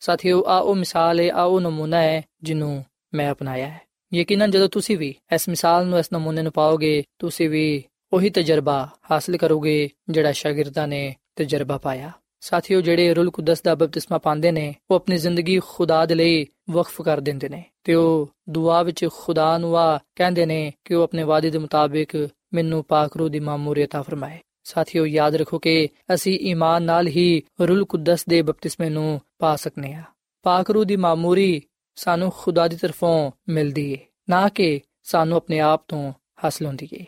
ਸਾਥੀਓ 0.00 0.44
ਆ 0.46 0.58
ਉਹ 0.58 0.74
ਮਿਸਾਲ 0.74 1.20
ਹੈ 1.20 1.30
ਆ 1.30 1.42
ਉਹ 1.42 1.60
ਨਮੂਨਾ 1.60 2.02
ਹੈ 2.02 2.22
ਜਿਹਨੂੰ 2.42 2.84
ਮੈਂ 3.14 3.32
ਅਪਣਾਇਆ 3.32 3.66
ਹੈ। 3.66 3.80
ਯਕੀਨਨ 4.14 4.50
ਜਦੋਂ 4.50 4.68
ਤੁਸੀਂ 4.68 4.98
ਵੀ 4.98 5.14
ਇਸ 5.34 5.48
ਮਿਸਾਲ 5.48 5.86
ਨੂੰ, 5.86 5.98
ਇਸ 5.98 6.12
ਨਮੂਨੇ 6.12 6.42
ਨੂੰ 6.42 6.52
ਪਾਓਗੇ, 6.52 7.04
ਤੁਸੀਂ 7.18 7.50
ਵੀ 7.50 7.84
ਉਹੀ 8.12 8.30
ਤਜਰਬਾ 8.30 8.88
ਹਾਸਲ 9.10 9.36
ਕਰੋਗੇ 9.36 9.90
ਜਿਹੜਾ 10.08 10.32
ਸ਼ਾਗਿਰਦਾਂ 10.32 10.88
ਨੇ 10.88 11.16
ਤਜਰਬਾ 11.36 11.78
ਪਾਇਆ। 11.78 12.12
ਸਾਥੀਓ, 12.40 12.80
ਜਿਹੜੇ 12.80 13.14
ਰੂਲ 13.14 13.30
ਕੁਦਸ 13.30 13.62
ਦਾ 13.62 13.74
ਬਪਤਿਸਮਾ 13.74 14.18
ਪਾਉਂਦੇ 14.18 14.52
ਨੇ, 14.52 14.74
ਉਹ 14.90 14.96
ਆਪਣੀ 14.96 15.16
ਜ਼ਿੰਦਗੀ 15.16 15.60
ਖੁਦਾ 15.68 16.06
ਦੇ 16.06 16.14
ਲਈ 16.14 16.46
ਵਕਫ 16.70 17.02
ਕਰ 17.02 17.20
ਦਿੰਦੇ 17.20 17.48
ਨੇ 17.48 17.64
ਤੇ 17.84 17.94
ਉਹ 17.94 18.30
ਦੁਆ 18.48 18.82
ਵਿੱਚ 18.82 19.08
ਖੁਦਾ 19.12 19.58
ਨੂੰ 19.58 19.78
ਆ 19.78 20.00
ਕਹਿੰਦੇ 20.14 20.46
ਨੇ 20.46 20.72
ਕਿ 20.84 20.94
ਉਹ 20.94 21.02
ਆਪਣੇ 21.02 21.22
ਵਾਅਦੇ 21.22 21.50
ਦੇ 21.50 21.58
ਮੁਤਾਬਿਕ 21.58 22.28
ਮੈਨੂੰ 22.54 22.84
ਪਾਕ 22.84 23.16
ਰੂਹ 23.16 23.28
ਦੀ 23.28 23.40
ਮਾਮੂਰੀਅਤ 23.40 23.94
ਆ 23.94 24.02
ਫਰਮਾਏ। 24.02 24.38
ਸਾਥੀਓ, 24.64 25.06
ਯਾਦ 25.06 25.34
ਰੱਖੋ 25.34 25.58
ਕਿ 25.58 25.88
ਅਸੀਂ 26.14 26.38
ਈਮਾਨ 26.40 26.82
ਨਾਲ 26.82 27.06
ਹੀ 27.06 27.42
ਰੂਲ 27.60 27.84
ਕੁਦਸ 27.84 28.24
ਦੇ 28.28 28.42
ਬਪਤਿਸਮੇ 28.42 28.88
ਨੂੰ 28.88 29.20
ਪਾ 29.38 29.56
ਸਕਨੇ 29.56 29.92
ਆ। 29.92 30.02
ਪਾਕ 30.42 30.70
ਰੂਹ 30.70 30.84
ਦੀ 30.84 30.96
ਮਾਮੂਰੀ 30.96 31.62
ਸਾਨੂੰ 31.94 32.32
ਖੁਦਾ 32.36 32.68
ਦੀ 32.68 32.76
ਤਰਫੋਂ 32.76 33.30
ਮਿਲਦੀ 33.48 33.92
ਏ, 33.92 33.98
ਨਾ 34.30 34.48
ਕਿ 34.48 34.80
ਸਾਨੂੰ 35.02 35.36
ਆਪਣੇ 35.36 35.60
ਆਪ 35.60 35.84
ਤੋਂ 35.88 36.12
ਹਾਸਲ 36.44 36.66
ਹੁੰਦੀ 36.66 36.88
ਏ। 36.94 37.04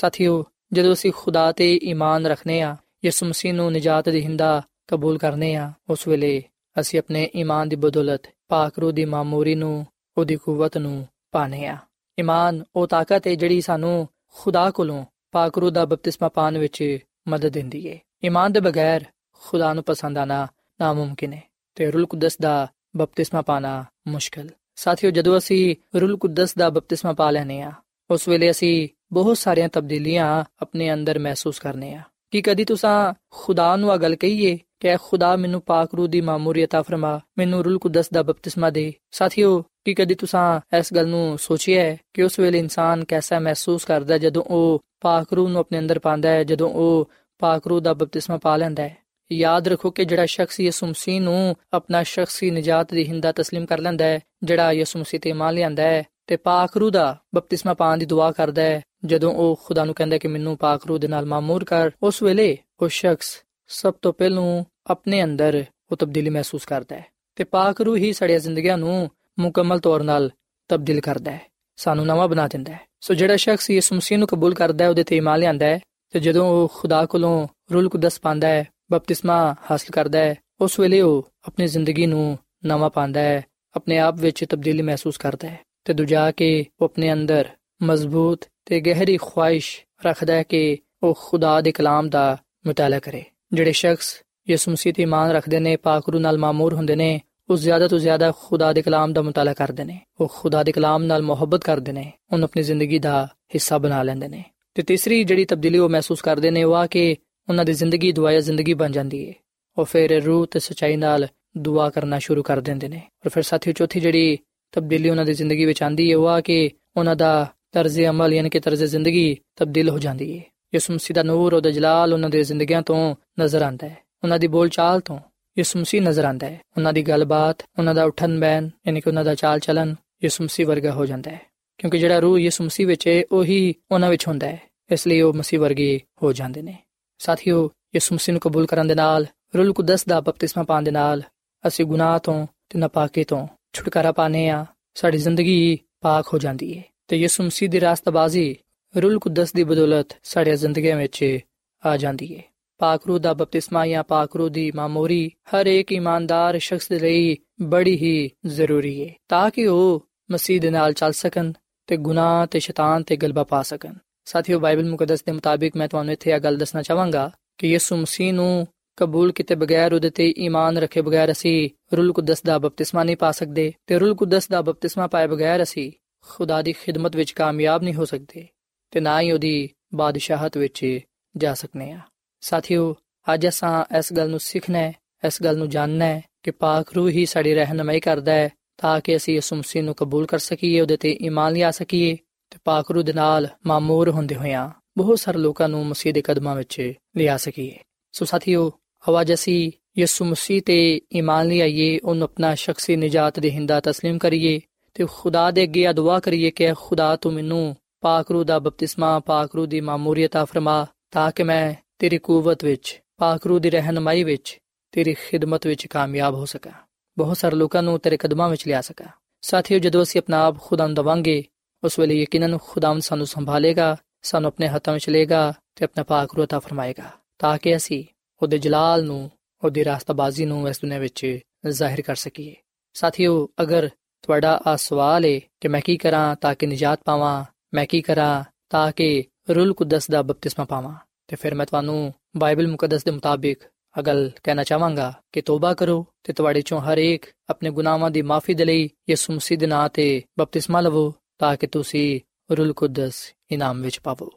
ਸਾਥੀਓ, 0.00 0.44
ਜਦੋਂ 0.72 0.92
ਅਸੀਂ 0.92 1.12
ਖੁਦਾ 1.16 1.52
ਤੇ 1.52 1.80
ਈਮਾਨ 1.84 2.26
ਰੱਖਨੇ 2.26 2.60
ਆ, 2.60 2.76
ਯਿਸੂ 3.04 3.26
ਮਸੀਹ 3.26 3.54
ਨੂੰ 3.54 3.72
ਨਜਾਤ 3.72 4.08
ਦੀ 4.08 4.22
ਹਿੰਦਾ 4.22 4.62
ਕਬੂਲ 4.86 5.18
ਕਰਨੇ 5.18 5.54
ਆ, 5.54 5.72
ਉਸ 5.90 6.08
ਵੇਲੇ 6.08 6.44
ਅਸੀਂ 6.80 6.98
ਆਪਣੇ 6.98 7.30
ਈਮਾਨ 7.36 7.68
ਦੀ 7.68 7.76
ਬਦੌਲਤ 7.76 8.22
ਪਾਕ 8.48 8.78
ਰੂਹ 8.78 8.92
ਦੀ 8.92 9.04
ਮਾਮੂਰੀ 9.04 9.54
ਨੂੰ, 9.54 9.86
ਉਹਦੀ 10.18 10.36
ਕੂਵਤ 10.36 10.78
ਨੂੰ 10.78 11.08
ਪਾਣੇ 11.32 11.66
ਆ। 11.66 11.76
ਈਮਾਨ, 12.20 12.64
ਉਹ 12.76 12.86
ਤਾਕਤ 12.86 13.26
ਹੈ 13.26 13.34
ਜਿਹੜੀ 13.34 13.60
ਸਾਨੂੰ 13.60 14.08
ਖੁਦਾ 14.34 14.70
ਕੋਲੋਂ 14.70 15.04
ਪਾਕ 15.32 15.58
ਰੂਹ 15.58 15.70
ਦਾ 15.70 15.84
ਬਪਤਿਸਮਾ 15.84 16.28
ਪਾਣ 16.28 16.58
ਵਿੱਚ 16.58 16.98
ਮਦਦ 17.28 17.48
ਦਿੰਦੀ 17.48 17.86
ਏ। 17.86 18.00
ਈਮਾਨ 18.24 18.52
ਦੇ 18.52 18.60
ਬਗੈਰ 18.60 19.04
ਖੁਦਾ 19.32 19.72
ਨੂੰ 19.72 19.84
ਪਸੰਦ 19.84 20.18
ਆਣਾ 20.18 20.46
ਨਾਮੁਮਕਿਨ 20.80 21.32
ਹੈ 21.32 21.42
ਤੇ 21.74 21.90
ਰੂਲ 21.90 22.06
ਕੁਦਸ 22.06 22.38
ਦਾ 22.38 22.68
ਬਪਤਿਸਮਾ 22.96 23.42
ਪਾਣਾ 23.42 23.84
ਮੁਸ਼ਕਲ। 24.08 24.48
ਸਾਥੀਓ, 24.76 25.10
ਜਦੋਂ 25.10 25.38
ਅਸੀਂ 25.38 25.76
ਰੂਲ 26.00 26.16
ਕੁਦਸ 26.16 26.54
ਦਾ 26.54 26.70
ਬਪਤਿਸਮਾ 26.70 27.12
ਪਾ 27.12 27.30
ਲੈਨੇ 27.30 27.62
ਆ, 27.62 27.72
ਉਸ 28.10 28.28
ਵੇਲੇ 28.28 28.50
ਅਸੀਂ 28.50 28.88
ਬਹੁਤ 29.13 29.37
ਸਾਰੀਆਂ 29.37 29.69
ਤਬਦੀਲੀਆਂ 29.69 30.43
ਆਪਣੇ 30.61 30.93
ਅੰਦਰ 30.93 31.19
ਮਹਿਸੂਸ 31.19 31.59
ਕਰਨੇ 31.59 31.93
ਆ 31.93 32.01
ਕਿ 32.31 32.41
ਕਦੀ 32.41 32.65
ਤੁਸੀਂ 32.65 33.13
ਖੁਦਾ 33.29 33.75
ਨੂੰ 33.75 33.91
ਆ 33.91 33.97
ਗੱਲ 33.97 34.15
ਕਹੀਏ 34.15 34.59
ਕਿ 34.79 34.97
ਖੁਦਾ 34.97 35.35
ਮੈਨੂੰ 35.35 35.61
ਪਾਕ 35.61 35.95
ਰੂਹ 35.95 36.07
ਦੀ 36.07 36.21
ਮਾਮੂਰੀਅਤ 36.21 36.75
ਆ 36.75 36.81
ਫਰਮਾ 36.81 37.19
ਮੈਨੂੰ 37.37 37.63
ਰੂਲ 37.63 37.79
ਕੁਦਸ 37.79 38.09
ਦਾ 38.13 38.23
ਬਪਤਿਸਮਾ 38.23 38.69
ਦੇ 38.69 38.93
ਸਾਥੀਓ 39.11 39.63
ਕਿ 39.85 39.93
ਕਦੀ 39.93 40.15
ਤੁਸੀਂ 40.15 40.77
ਇਸ 40.77 40.93
ਗੱਲ 40.93 41.07
ਨੂੰ 41.07 41.37
ਸੋਚਿਆ 41.39 41.83
ਹੈ 41.83 41.97
ਕਿ 42.13 42.23
ਉਸ 42.23 42.39
ਵੇਲੇ 42.39 42.59
ਇਨਸਾਨ 42.59 43.03
ਕਿਹਦਾ 43.03 43.39
ਮਹਿਸੂਸ 43.39 43.85
ਕਰਦਾ 43.85 44.17
ਜਦੋਂ 44.17 44.43
ਉਹ 44.43 44.83
ਪਾਕ 45.01 45.33
ਰੂਹ 45.33 45.49
ਨੂੰ 45.49 45.59
ਆਪਣੇ 45.59 45.79
ਅੰਦਰ 45.79 45.99
ਪਾਉਂਦਾ 45.99 46.29
ਹੈ 46.29 46.43
ਜਦੋਂ 46.43 46.69
ਉਹ 46.69 47.09
ਪਾਕ 47.39 47.67
ਰੂਹ 47.67 47.81
ਦਾ 47.81 47.93
ਬਪਤਿਸਮਾ 47.93 48.37
ਪਾ 48.37 48.57
ਲੈਂਦਾ 48.57 48.83
ਹੈ 48.83 48.97
ਯਾਦ 49.31 49.67
ਰੱਖੋ 49.67 49.91
ਕਿ 49.91 50.05
ਜਿਹੜਾ 50.05 50.25
ਸ਼ਖਸ 50.25 50.59
ਯਿਸੂ 50.59 50.87
ਮਸੀਹ 50.87 51.21
ਨੂੰ 51.21 51.55
ਆਪਣਾ 51.73 52.03
ਸ਼ਖਸੀ 52.03 52.51
ਨਜਾਤ 52.51 52.93
ਦੀ 52.93 53.07
ਹਿੰਦਾ 53.07 53.29
تسلیم 53.29 53.65
ਕਰ 53.65 53.79
ਲੈਂਦਾ 53.79 54.05
ਹੈ 54.05 54.19
ਜਿਹੜਾ 54.43 54.71
ਯਿਸੂ 54.71 54.99
ਮਸੀਹ 54.99 55.19
ਤੇ 55.19 55.33
ਮੰਨ 55.33 55.53
ਲਿਆਂਦਾ 55.53 55.83
ਹੈ 55.83 56.03
ਤੇ 56.27 56.35
ਪਾਕ 56.35 56.77
ਰੂਹ 56.77 56.91
ਦਾ 56.91 57.17
ਬਪਤਿਸਮਾ 57.35 57.73
ਪਾਣ 57.73 57.97
ਦੀ 57.97 58.05
ਦੁਆ 58.05 58.31
ਕਰਦਾ 58.31 58.61
ਹੈ 58.61 58.81
ਜਦੋਂ 59.04 59.34
ਉਹ 59.34 59.60
ਖੁਦਾ 59.64 59.84
ਨੂੰ 59.84 59.94
ਕਹਿੰਦਾ 59.94 60.18
ਕਿ 60.18 60.28
ਮੈਨੂੰ 60.28 60.56
ਪਾਕ 60.56 60.86
ਰੂਹ 60.86 60.98
ਦੇ 60.98 61.08
ਨਾਲ 61.08 61.26
ਮਾਮੂਰ 61.26 61.64
ਕਰ, 61.64 61.90
ਉਸ 62.02 62.22
ਵੇਲੇ 62.22 62.58
ਉਹ 62.80 62.88
ਸ਼ਖਸ 62.88 63.44
ਸਭ 63.68 63.94
ਤੋਂ 64.02 64.12
ਪਹਿਲਾਂ 64.12 64.64
ਆਪਣੇ 64.86 65.24
ਅੰਦਰ 65.24 65.64
ਉਹ 65.92 65.96
ਤਬਦੀਲੀ 65.96 66.30
ਮਹਿਸੂਸ 66.30 66.64
ਕਰਦਾ 66.64 66.96
ਹੈ 66.96 67.04
ਤੇ 67.36 67.44
ਪਾਕ 67.44 67.80
ਰੂਹ 67.80 67.96
ਹੀ 67.96 68.12
ਸਾਡੀਆਂ 68.12 68.38
ਜ਼ਿੰਦਗੀਆਂ 68.38 68.78
ਨੂੰ 68.78 69.10
ਮੁਕੰਮਲ 69.38 69.80
ਤੌਰ 69.80 70.00
'ਤੇ 70.00 70.30
ਤਬਦੀਲ 70.68 71.00
ਕਰਦਾ 71.00 71.30
ਹੈ, 71.30 71.40
ਸਾਨੂੰ 71.76 72.06
ਨਵਾਂ 72.06 72.28
ਬਣਾ 72.28 72.48
ਦਿੰਦਾ 72.48 72.72
ਹੈ। 72.72 72.80
ਸੋ 73.00 73.14
ਜਿਹੜਾ 73.14 73.36
ਸ਼ਖਸ 73.36 73.70
ਯਿਸੂ 73.70 73.96
ਮਸੀਹ 73.96 74.18
ਨੂੰ 74.18 74.28
ਕਬੂਲ 74.28 74.54
ਕਰਦਾ 74.54 74.84
ਹੈ, 74.84 74.88
ਉਹਦੇ 74.88 75.04
ਤੇ 75.04 75.16
ਇਮਾਨ 75.16 75.38
ਲਿਆਂਦਾ 75.38 75.66
ਹੈ 75.66 75.80
ਤੇ 76.10 76.20
ਜਦੋਂ 76.20 76.46
ਉਹ 76.46 76.72
ਖੁਦਾ 76.74 77.06
ਕੋਲੋਂ 77.06 77.48
ਰੂਲ 77.72 77.88
ਕੁਦਸ 77.88 78.20
ਪਾਉਂਦਾ 78.20 78.48
ਹੈ, 78.48 78.68
ਬਪਤਿਸਮਾ 78.92 79.54
ਹਾਸਲ 79.70 79.90
ਕਰਦਾ 79.90 80.18
ਹੈ, 80.18 80.34
ਉਸ 80.60 80.80
ਵੇਲੇ 80.80 81.00
ਉਹ 81.00 81.28
ਆਪਣੀ 81.46 81.66
ਜ਼ਿੰਦਗੀ 81.66 82.06
ਨੂੰ 82.06 82.38
ਨਵਾਂ 82.64 82.90
ਪਾਉਂਦਾ 82.90 83.20
ਹੈ, 83.20 83.44
ਆਪਣੇ 83.76 83.98
ਆਪ 83.98 84.14
ਵਿੱਚ 84.14 84.44
ਤਬਦੀਲੀ 84.44 84.82
ਮਹਿਸੂਸ 84.82 85.16
ਕਰਦਾ 85.16 85.48
ਹੈ 85.48 85.60
ਤੇ 85.84 85.94
ਦੂਜਾ 85.94 86.30
ਕਿ 86.30 86.64
ਉਹ 86.80 86.84
ਆਪਣੇ 86.84 87.12
ਅੰਦਰ 87.12 87.48
ਮਜ਼ਬੂਤ 87.82 88.44
ਤੇ 88.64 88.80
ਗਹਿਰੀ 88.80 89.16
ਖੁਆਇਸ਼ 89.16 89.80
ਰੱਖਦਾ 90.06 90.34
ਹੈ 90.34 90.42
ਕਿ 90.42 90.78
ਉਹ 91.02 91.18
ਖੁਦਾ 91.20 91.60
ਦੇ 91.60 91.72
ਕਲਾਮ 91.72 92.08
ਦਾ 92.08 92.36
ਮਤਾਲਾ 92.66 92.98
ਕਰੇ। 92.98 93.24
ਜਿਹੜੇ 93.52 93.72
ਸ਼ਖਸ 93.72 94.22
ਯਿਸੂ 94.50 94.70
ਮਸੀਹ 94.70 94.94
ਤੇ 94.94 95.02
ਇਮਾਨ 95.02 95.30
ਰੱਖਦੇ 95.30 95.60
ਨੇ, 95.60 95.76
ਪਾਕ 95.76 96.08
ਰੂ 96.08 96.18
ਨਾਲ 96.18 96.38
ਮਾਮੂਰ 96.38 96.74
ਹੁੰਦੇ 96.74 96.96
ਨੇ, 96.96 97.20
ਉਹ 97.50 97.56
ਜ਼ਿਆਦਾ 97.56 97.88
ਤੋਂ 97.88 97.98
ਜ਼ਿਆਦਾ 97.98 98.32
ਖੁਦਾ 98.38 98.72
ਦੇ 98.72 98.82
ਕਲਾਮ 98.82 99.12
ਦਾ 99.12 99.22
ਮਤਾਲਾ 99.22 99.54
ਕਰਦੇ 99.54 99.84
ਨੇ। 99.84 100.00
ਉਹ 100.20 100.32
ਖੁਦਾ 100.34 100.62
ਦੇ 100.62 100.72
ਕਲਾਮ 100.72 101.02
ਨਾਲ 101.02 101.22
ਮੁਹੱਬਤ 101.22 101.64
ਕਰਦੇ 101.64 101.92
ਨੇ, 101.92 102.12
ਉਹਨੂੰ 102.32 102.44
ਆਪਣੀ 102.44 102.62
ਜ਼ਿੰਦਗੀ 102.62 102.98
ਦਾ 102.98 103.28
ਹਿੱਸਾ 103.34 103.78
ਬਣਾ 103.78 104.02
ਲੈਂਦੇ 104.02 104.28
ਨੇ। 104.28 104.44
ਤੇ 104.74 104.82
ਤੀਸਰੀ 104.82 105.24
ਜਿਹੜੀ 105.24 105.44
ਤਬਦੀਲੀ 105.44 105.78
ਉਹ 105.78 105.88
ਮਹਿਸੂਸ 105.88 106.20
ਕਰਦੇ 106.20 106.50
ਨੇ, 106.50 106.64
ਉਹ 106.64 106.74
ਆ 106.74 106.86
ਕਿ 106.86 107.16
ਉਹਨਾਂ 107.48 107.64
ਦੀ 107.64 107.72
ਜ਼ਿੰਦਗੀ 107.72 108.12
ਦੁਆਇਆ 108.12 108.40
ਜ਼ਿੰਦਗੀ 108.40 108.74
ਬਣ 108.74 108.92
ਜਾਂਦੀ 108.92 109.28
ਹੈ 109.28 109.32
ਉਹ 109.78 109.84
ਫਿਰ 109.84 110.24
ਰੂਹ 110.24 110.46
ਤੇ 110.46 110.60
ਸਚਾਈ 110.60 110.96
ਨਾਲ 110.96 111.28
ਦੁਆ 111.56 111.90
ਕਰਨਾ 111.90 112.18
ਸ਼ੁਰੂ 112.18 112.42
ਕਰ 112.42 112.60
ਦਿੰਦੇ 112.60 112.88
ਨੇ। 112.88 112.96
ਔਰ 112.96 113.28
ਫਿਰ 113.28 113.42
ਸਾਥੀ 113.42 113.72
ਚੌਥੀ 113.72 114.00
ਜਿਹੜੀ 114.00 114.38
ਤਬਦੀਲੀ 114.72 115.10
ਉਹਨਾਂ 115.10 115.24
ਦੀ 115.24 115.34
ਜ਼ਿੰਦਗੀ 115.34 115.64
ਵਿੱਚ 115.64 115.82
ਆਂਦੀ 115.82 116.10
ਹੈ 116.10 116.16
ਉਹ 116.16 116.28
ਆ 116.28 116.40
ਕਿ 116.40 116.70
ਉਹਨਾਂ 116.96 117.16
ਦਾ 117.16 117.52
ਤਰਜ਼ 117.72 118.00
ਅਮਲ 118.08 118.34
ਯਾਨੀ 118.34 118.50
ਕਿ 118.50 118.60
ਤਰਜ਼ 118.60 118.84
ਜ਼ਿੰਦਗੀ 118.84 119.36
ਤਬਦੀਲ 119.56 119.88
ਹੋ 119.88 119.98
ਜਾਂਦੀ 119.98 120.38
ਹੈ 120.38 120.44
ਯਿਸੂ 120.74 120.94
ਮਸੀਹ 120.94 121.14
ਦਾ 121.14 121.22
ਨੂਰ 121.22 121.52
ਉਹਦਾ 121.52 121.70
ਜਲਾਲ 121.70 122.12
ਉਹਨਾਂ 122.12 122.30
ਦੇ 122.30 122.44
ਜ਼ਿੰਦਗੀਆਂ 122.44 122.82
ਤੋਂ 122.82 123.16
ਨਜ਼ਰ 123.40 123.62
ਆਉਂਦਾ 123.62 123.88
ਹੈ। 123.88 123.98
ਉਹਨਾਂ 124.22 124.38
ਦੀ 124.38 124.46
ਬੋਲਚਾਲ 124.46 125.00
ਤੋਂ 125.00 125.18
ਯਿਸੂ 125.58 125.78
ਮਸੀਹ 125.78 126.02
ਨਜ਼ਰ 126.02 126.24
ਆਉਂਦਾ 126.24 126.46
ਹੈ। 126.46 126.60
ਉਹਨਾਂ 126.76 126.92
ਦੀ 126.92 127.02
ਗੱਲਬਾਤ, 127.02 127.56
ਉਹਨਾਂ 127.78 127.94
ਦਾ 127.94 128.04
ਉਠਨ 128.04 128.40
ਬੈਨ 128.40 128.70
ਯਾਨੀ 128.86 129.00
ਕਿ 129.00 129.08
ਉਹਨਾਂ 129.08 129.24
ਦਾ 129.24 129.34
ਚਾਲ 129.34 129.58
ਚਲਨ 129.58 129.94
ਯਿਸੂ 130.24 130.44
ਮਸੀਹ 130.44 130.66
ਵਰਗਾ 130.66 130.92
ਹੋ 130.92 131.06
ਜਾਂਦਾ 131.06 131.30
ਹੈ। 131.30 131.40
ਕਿਉਂਕਿ 131.78 131.98
ਜਿਹੜਾ 131.98 132.18
ਰੂਹ 132.18 132.38
ਯਿਸੂ 132.38 132.64
ਮਸੀਹ 132.64 132.86
ਵਿੱਚ 132.86 133.08
ਹੈ 133.08 133.22
ਉਹੀ 133.32 133.74
ਉਹਨਾਂ 133.90 134.10
ਵਿੱਚ 134.10 134.28
ਹੁੰਦਾ 134.28 134.46
ਹੈ। 134.46 134.62
ਇਸ 134.92 135.06
ਲਈ 135.06 135.20
ਉਹ 135.20 135.34
ਮਸੀਹ 135.34 135.60
ਵਰਗੇ 135.60 136.00
ਹੋ 136.22 136.32
ਜਾਂਦੇ 136.32 136.62
ਨੇ। 136.62 136.78
ਸਾਥੀਓ, 137.18 137.70
ਯਿਸੂ 137.94 138.14
ਮਸੀਹ 138.14 138.32
ਨੂੰ 138.32 138.40
ਕਬੂਲ 138.40 138.66
ਕਰਨ 138.66 138.88
ਦੇ 138.88 138.94
ਨਾਲ, 138.94 139.26
ਰੂਲ 139.56 139.72
ਕੁਦਸ 139.72 140.04
ਦਾ 140.04 140.20
ਬਪਤਿਸਮਾ 140.20 140.64
ਪਾਉਣ 140.64 140.82
ਦੇ 140.82 140.90
ਨਾਲ 140.90 141.22
ਅਸੀਂ 141.66 141.84
ਗੁਨਾਹ 141.84 142.18
ਤੋਂ 142.18 142.46
ਤੇ 142.68 142.78
ਨਾਪਾਕੀ 142.78 143.24
ਤੋਂ 143.24 143.48
ਛੁਟਕਾਰਾ 143.72 144.12
ਪਾਣੇ 144.12 144.48
ਆ 144.48 144.66
ਸਾਡੀ 144.94 145.18
ਜ਼ਿੰਦਗੀ 145.18 145.78
ਪਾਕ 146.00 146.26
ਹੋ 146.32 146.38
ਜਾਂਦੀ 146.38 146.78
ਹੈ 146.78 146.84
ਤੇ 147.08 147.16
ਯਿਸੂ 147.16 147.42
ਮਸੀਹ 147.42 147.68
ਦੀ 147.68 147.80
ਰਾਸਤਬਾਜ਼ੀ 147.80 148.56
ਰੂਲ 149.02 149.18
ਕੁਦਸ 149.18 149.52
ਦੀ 149.52 149.64
ਬਦੌਲਤ 149.64 150.16
ਸਾਡੀਆਂ 150.22 150.56
ਜ਼ਿੰਦਗੀਆਂ 150.56 150.96
ਵਿੱਚ 150.96 151.38
ਆ 151.86 151.96
ਜਾਂਦੀ 151.96 152.36
ਹੈ 152.36 152.42
ਪਾਕ 152.78 153.06
ਰੂਹ 153.08 153.18
ਦਾ 153.18 153.32
ਬਪਤਿਸਮਾ 153.32 153.86
ਜਾਂ 153.86 154.04
ਪਾਕ 154.04 154.36
ਰੂਹ 154.36 154.50
ਦੀ 154.50 154.72
ਮਾਮੂਰੀ 154.74 155.30
ਹਰ 155.54 155.66
ਇੱਕ 155.66 155.92
ਇਮਾਨਦਾਰ 155.92 156.58
ਸ਼ਖਸ 156.58 156.88
ਦੇ 156.88 156.98
ਲਈ 156.98 157.36
ਬੜੀ 157.60 157.96
ਹੀ 157.96 158.30
ਜ਼ਰੂਰੀ 158.46 159.08
ਹੈ 159.08 159.14
ਤਾਂ 159.28 159.50
ਕਿ 159.50 159.66
ਉਹ 159.66 160.06
ਮਸੀਹ 160.30 160.60
ਦੇ 160.60 160.70
ਨਾਲ 160.70 160.92
ਚੱਲ 160.92 161.12
ਸਕਣ 161.12 161.52
ਤੇ 161.86 161.96
ਗੁਨਾਹ 161.96 162.46
ਤੇ 162.46 162.58
ਸ਼ੈਤਾਨ 162.58 163.02
ਤੇ 163.02 163.16
ਗਲਬਾ 163.16 163.44
ਪਾ 163.44 163.62
ਸਕਣ। 163.62 163.94
ਸਾਥੀਓ, 164.24 164.60
ਬਾਈਬਲ 164.60 164.90
ਮੁਕੱਦਸ 164.90 165.24
ਦੇ 165.24 165.32
ਮੁਤਾਬਿਕ 165.32 165.76
ਮੈਂ 165.76 165.88
ਤੁਹਾਨੂੰ 165.88 166.12
ਇੱਥੇ 166.12 166.30
ਇਹ 166.30 166.40
ਗੱਲ 166.40 166.56
ਦੱਸਣਾ 166.56 166.82
ਚਾਹਾਂਗਾ 166.82 167.30
ਕਿ 167.58 167.68
ਯਿਸੂ 167.68 167.96
ਮਸੀਹ 167.96 168.32
ਨੂੰ 168.32 168.66
ਕਬੂਲ 168.96 169.32
ਕੀਤੇ 169.32 169.54
ਬਗੈਰ 169.54 169.92
ਉਹਦੇ 169.92 170.10
ਤੇ 170.10 170.34
ਈਮਾਨ 170.38 170.78
ਰੱਖੇ 170.78 171.00
ਬਗੈਰ 171.00 171.32
ਅਸੀਂ 171.32 171.70
ਰੂਲ 171.96 172.12
ਕੁਦਸ 172.12 172.42
ਦਾ 172.42 172.58
ਬਪਤਿਸਮਾ 172.58 173.04
ਨਹੀਂ 173.04 173.16
ਪਾ 173.16 173.30
ਸਕਦੇ 173.30 173.72
ਤੇ 173.86 173.98
ਰੂਲ 173.98 174.14
ਕੁਦਸ 174.14 174.48
ਦਾ 174.48 174.62
ਬਪਤਿਸਮਾ 174.62 175.06
ਪਾਏ 175.06 175.26
ਬਗੈਰ 175.26 175.62
ਅਸੀਂ 175.62 175.92
ਖੁਦਾ 176.25 176.61
ਦੀ 176.61 176.73
ਖਿਦਮਤ 176.73 177.15
ਵਿੱਚ 177.15 177.31
ਕਾਮਯਾਬ 177.31 177.83
ਨਹੀਂ 177.83 177.93
ਹੋ 177.93 178.05
ਸਕਦੇ 178.05 178.47
ਤੇ 178.91 178.99
ਨਾ 178.99 179.21
ਹੀ 179.21 179.31
ਉਹਦੀ 179.31 179.69
ਬਾਦਸ਼ਾਹਤ 179.95 180.57
ਵਿੱਚ 180.57 180.99
ਜਾ 181.35 181.53
ਸਕਨੇ 181.53 181.91
ਆ 181.91 181.99
ਸਾਥੀਓ 182.43 182.95
ਅੱਜ 183.33 183.47
ਅਸਾਂ 183.47 183.83
ਇਸ 183.97 184.13
ਗੱਲ 184.13 184.29
ਨੂੰ 184.29 184.39
ਸਿੱਖਣਾ 184.39 184.79
ਹੈ 184.79 184.93
ਇਸ 185.27 185.41
ਗੱਲ 185.43 185.57
ਨੂੰ 185.57 185.69
ਜਾਣਨਾ 185.69 186.05
ਹੈ 186.05 186.21
ਕਿ 186.43 186.51
ਪਾਕ 186.51 186.93
ਰੂਹ 186.93 187.09
ਹੀ 187.09 187.25
ਸਾਡੀ 187.25 187.53
ਰਹਿਨਮਾਈ 187.53 187.99
ਕਰਦਾ 187.99 188.31
ਹੈ 188.31 188.49
ਤਾਂ 188.77 188.99
ਕਿ 189.01 189.15
ਅਸੀਂ 189.15 189.35
ਯਿਸੂ 189.35 189.55
ਮਸੀਹ 189.55 189.83
ਨੂੰ 189.83 189.95
ਕਬੂਲ 189.95 190.25
ਕਰ 190.25 190.39
ਸਕੀਏ 190.39 190.81
ਉਹਦੇ 190.81 190.97
ਤੇ 190.97 191.11
ਈਮਾਨ 191.21 191.53
ਲਿਆ 191.53 191.71
ਸਕੀਏ 191.71 192.15
ਤੇ 192.51 192.57
ਪਾਕ 192.63 192.91
ਰੂਹ 192.91 193.03
ਦੇ 193.03 193.13
ਨਾਲ 193.13 193.47
ਮਾਮੂਰ 193.65 194.09
ਹੁੰਦੇ 194.09 194.35
ਹੋਇਆਂ 194.35 194.69
ਬਹੁਤ 194.97 195.19
ਸਾਰੇ 195.19 195.37
ਲੋਕਾਂ 195.37 195.69
ਨੂੰ 195.69 195.85
ਮਸੀਹ 195.85 196.13
ਦੇ 196.13 196.21
ਕਦਮਾਂ 196.21 196.55
ਵਿੱਚ 196.55 196.93
ਲਿਆ 197.17 197.37
ਸਕੀਏ 197.37 197.77
ਸੋ 198.13 198.25
ਸਾਥੀਓ 198.25 198.71
ਆਵਾਜ਼ 199.03 199.33
ਅਸੀਂ 199.33 199.71
ਯਿਸੂ 199.97 200.25
ਮਸੀਹ 200.25 200.61
ਤੇ 200.61 201.01
ਈਮਾਨ 201.15 201.47
ਲਿਆਈਏ 201.47 201.99
ਉਹਨੂੰ 202.03 202.23
ਆਪਣਾ 202.23 202.55
ਸ਼ਖਸੀ 202.55 202.95
ਨਜਾਤ 202.95 203.39
ਦੇ 203.39 203.51
ਹਿੰਦਾ 203.51 203.81
تسلیم 203.89 204.17
ਕਰੀਏ 204.17 204.59
ਤੇ 204.97 205.05
ਖੁਦਾ 205.05 205.51
ਦੇ 205.51 205.63
ਅੱਗੇ 205.63 205.93
ਦੁਆ 205.93 206.19
ਕਰੀਏ 206.19 206.51
ਕਿ 206.51 206.73
ਖੁਦਾ 206.73 207.15
ਤੂੰ 207.15 207.33
ਮੈਨੂੰ 207.33 207.75
ਪਾਕ 208.01 208.31
ਰੂਹ 208.31 208.45
ਦਾ 208.45 208.59
ਬਪਤਿਸਮਾ 208.59 209.19
ਪਾਕ 209.19 209.55
ਰੂਹ 209.55 209.67
ਦੀ 209.67 209.81
ਮਾਮੂਰੀਅਤ 209.81 210.35
ਆ 210.35 210.45
ਫਰਮਾ 210.45 210.85
ਤਾਂ 211.11 211.31
ਕਿ 211.31 211.43
ਮੈਂ 211.43 211.73
ਤੇਰੀ 211.99 212.17
ਕੂਵਤ 212.17 212.63
ਵਿੱਚ 212.63 213.01
ਪਾਕ 213.17 213.47
ਰੂਹ 213.47 213.59
ਦੀ 213.59 213.69
ਰਹਿਨਮਾਈ 213.69 214.23
ਵਿੱਚ 214.23 214.59
ਤੇਰੀ 214.91 215.13
ਖਿਦਮਤ 215.13 215.67
ਵਿੱਚ 215.67 215.87
ਕਾਮਯਾਬ 215.87 216.35
ਹੋ 216.35 216.45
ਸਕਾਂ 216.45 216.71
ਬਹੁਤ 217.17 217.37
ਸਾਰੇ 217.37 217.55
ਲੋਕਾਂ 217.55 217.83
ਨੂੰ 217.83 217.99
ਤੇਰੇ 217.99 218.17
ਕਦਮਾਂ 218.17 218.49
ਵਿੱਚ 218.49 218.67
ਲਿਆ 218.67 218.81
ਸਕਾਂ 218.81 219.07
ਸਾਥੀਓ 219.41 219.79
ਜਦੋਂ 219.79 220.03
ਅਸੀਂ 220.03 220.21
ਆਪਣਾ 220.21 220.45
ਆਪ 220.45 220.57
ਖੁਦਾ 220.59 220.87
ਨੂੰ 220.87 220.95
ਦਵਾਂਗੇ 220.95 221.43
ਉਸ 221.83 221.99
ਵੇਲੇ 221.99 222.15
ਯਕੀਨਨ 222.15 222.57
ਖੁਦਾਵੰਦ 222.57 223.01
ਸਾਨੂੰ 223.01 223.27
ਸੰਭਾਲੇਗਾ 223.27 223.97
ਸਾਨੂੰ 224.21 224.47
ਆਪਣੇ 224.47 224.67
ਹੱਥਾਂ 224.67 224.93
ਵਿੱਚ 224.93 225.09
ਲਏਗਾ 225.09 225.53
ਤੇ 225.75 225.85
ਆਪਣਾ 225.85 226.03
ਪਾਕ 226.03 226.35
ਰੂਹ 226.35 226.45
عطا 226.45 226.59
ਫਰਮਾਏਗਾ 226.59 227.09
ਤਾਂ 227.39 227.57
ਕਿ 227.57 227.75
ਅਸੀਂ 227.75 228.03
ਉਹਦੇ 228.41 228.57
ਜਲਾਲ 228.57 229.05
ਨੂੰ 229.05 229.29
ਉਹਦੀ 229.63 229.85
ਰਾਸਤਾਬਾਜ਼ੀ 229.85 230.45
ਨੂੰ 230.45 230.69
ਇਸ 230.69 230.81
ਦੁਨੀਆਂ 230.81 230.99
ਵਿੱਚ 230.99 231.39
ਜ਼ਾਹਿਰ 231.69 232.01
ਕਰ 232.01 232.15
ਸਕੀਏ 232.15 232.55
ਸਾਥੀਓ 232.93 233.49
ਅਗਰ 233.61 233.89
ਤੁਹਾਡਾ 234.22 234.60
ਆ 234.66 234.76
ਸਵਾਲ 234.76 235.24
ਹੈ 235.24 235.40
ਕਿ 235.60 235.68
ਮੈਂ 235.68 235.80
ਕੀ 235.80 235.96
ਕਰਾਂ 235.96 236.36
ਤਾਂ 236.36 236.54
ਕਿ 236.54 236.66
ਨਜਾਤ 236.66 237.00
ਪਾਵਾਂ, 237.04 237.44
ਮੈਂ 237.74 237.86
ਕੀ 237.86 238.02
ਕਰਾਂ 238.02 238.44
ਤਾਂ 238.68 238.92
ਕਿ 238.92 239.24
ਰੂਲ 239.50 239.74
ਕੁਦਸ 239.74 240.10
ਦਾ 240.10 240.22
ਬਪਤਿਸਮਾ 240.22 240.64
ਪਾਵਾਂ। 240.64 240.94
ਤੇ 241.26 241.36
ਫਿਰ 241.36 241.54
ਮੈਂ 241.54 241.66
ਤੁਹਾਨੂੰ 241.66 242.14
ਬਾਈਬਲ 242.36 242.68
ਮੁਕੱਦਸ 242.68 243.04
ਦੇ 243.04 243.10
ਮੁਤਾਬਿਕ 243.10 243.60
ਅਗਲ 243.98 244.30
ਕਹਿਣਾ 244.42 244.64
ਚਾਹਾਂਗਾ 244.64 245.20
ਕਿ 245.32 245.42
ਤੋਬਾ 245.42 245.74
ਕਰੋ 245.74 246.06
ਤੇ 246.24 246.32
ਤੁਹਾਡੇ 246.32 246.60
ਚੋਂ 246.60 246.80
ਹਰ 246.80 246.98
ਇੱਕ 246.98 247.26
ਆਪਣੇ 247.48 247.70
ਗੁਨਾਹਾਂ 247.70 248.10
ਦੀ 248.10 248.22
ਮਾਫੀ 248.22 248.54
ਦੇ 248.54 248.64
ਲਈ 248.64 248.88
ਯਿਸੂ 249.10 249.32
ਮਸੀਹ 249.32 249.58
ਦੇ 249.58 249.66
ਨਾਂ 249.66 249.88
ਤੇ 249.88 250.22
ਬਪਤਿਸਮਾ 250.38 250.80
ਲਵੋ 250.80 251.14
ਤਾਂ 251.38 251.56
ਕਿ 251.56 251.66
ਤੁਸੀਂ 251.66 252.20
ਰੂਲ 252.58 252.72
ਕੁਦਸ 252.72 253.34
ਇਨਾਮ 253.50 253.82
ਵਿੱਚ 253.82 254.00
ਪਾਵੋ। 254.00 254.30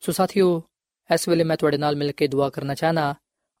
ਸੋ 0.00 0.12
ਸਾਥੀਓ, 0.12 0.62
ਇਸ 1.14 1.28
ਵੇਲੇ 1.28 1.44
ਮੈਂ 1.44 1.56
ਤੁਹਾਡੇ 1.56 1.76
ਨਾਲ 1.76 1.96
ਮਿਲ 1.96 2.12
ਕੇ 2.12 2.28
ਦੁਆ 2.28 2.50
ਕਰਨਾ 2.50 2.74
ਚਾਹਨਾ, 2.74 3.14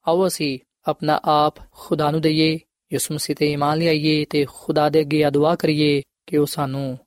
ਆਓ 0.08 0.26
ਅਸੀਂ 0.26 0.58
ਆਪਣਾ 0.86 1.20
ਆਪ 1.24 1.70
ਖੁਦਾ 1.70 2.10
ਨੂੰ 2.10 2.20
ਦਈਏ 2.20 2.58
ਯਿਸੂ 2.94 3.14
ਮਸੀਹ 3.14 3.36
ਤੇ 3.36 3.52
ਈਮਾਨ 3.52 3.78
ਲਿਆਈਏ 3.78 4.24
ਤੇ 4.24 4.46
ਖੁਦਾ 4.52 4.88
ਦੇ 4.88 5.00
ਅੱਗੇ 5.00 5.30
ਦੁਆ 5.30 5.56
ਕਰੀਏ 5.56 6.02
ਕਿ 6.26 6.36
ਉਹ 6.36 6.46
ਸਾਨੂੰ 6.46 6.98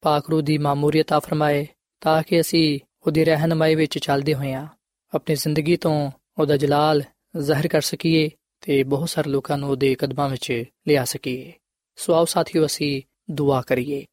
ਪਾਕ 0.00 0.30
ਰੂਹ 0.30 0.42
ਦੀ 0.42 0.58
ਮਾਮੂਰੀਅਤ 0.58 1.12
ਆ 1.12 1.18
ਫਰਮਾਏ 1.18 1.66
ਤਾਂ 2.00 2.22
ਕਿ 2.22 2.40
ਅਸੀਂ 2.40 2.80
ਉਹਦੀ 3.06 3.24
ਰਹਿਨਮਾਈ 3.24 3.74
ਵਿੱਚ 3.74 3.98
ਚੱਲਦੇ 3.98 4.34
ਹੋਈਆਂ 4.34 4.66
ਆਪਣੀ 5.14 5.34
ਜ਼ਿੰਦਗੀ 5.34 5.76
ਤੋਂ 5.76 6.10
ਉਹਦਾ 6.38 6.56
ਜਲਾਲ 6.56 7.02
ਜ਼ਾਹਿਰ 7.38 7.68
ਕਰ 7.68 7.80
ਸਕੀਏ 7.80 8.30
ਤੇ 8.60 8.82
ਬਹੁਤ 8.82 9.08
ਸਾਰੇ 9.08 9.30
ਲੋਕਾਂ 9.30 9.58
ਨੂੰ 9.58 9.70
ਉਹਦੇ 9.70 9.94
ਕਦਮਾਂ 9.94 10.28
ਵਿੱਚ 10.28 10.64
ਲਿਆ 10.88 11.04
ਸਕੀਏ। 11.04 11.52
ਸੋ 11.96 12.14
ਆਓ 12.14 12.24
ਸਾਥੀਓ, 12.24 12.66
ਅਸੀਂ 12.66 13.02
ਦੁਆ 13.30 13.62
ਕਰੀਏ। 13.62 14.06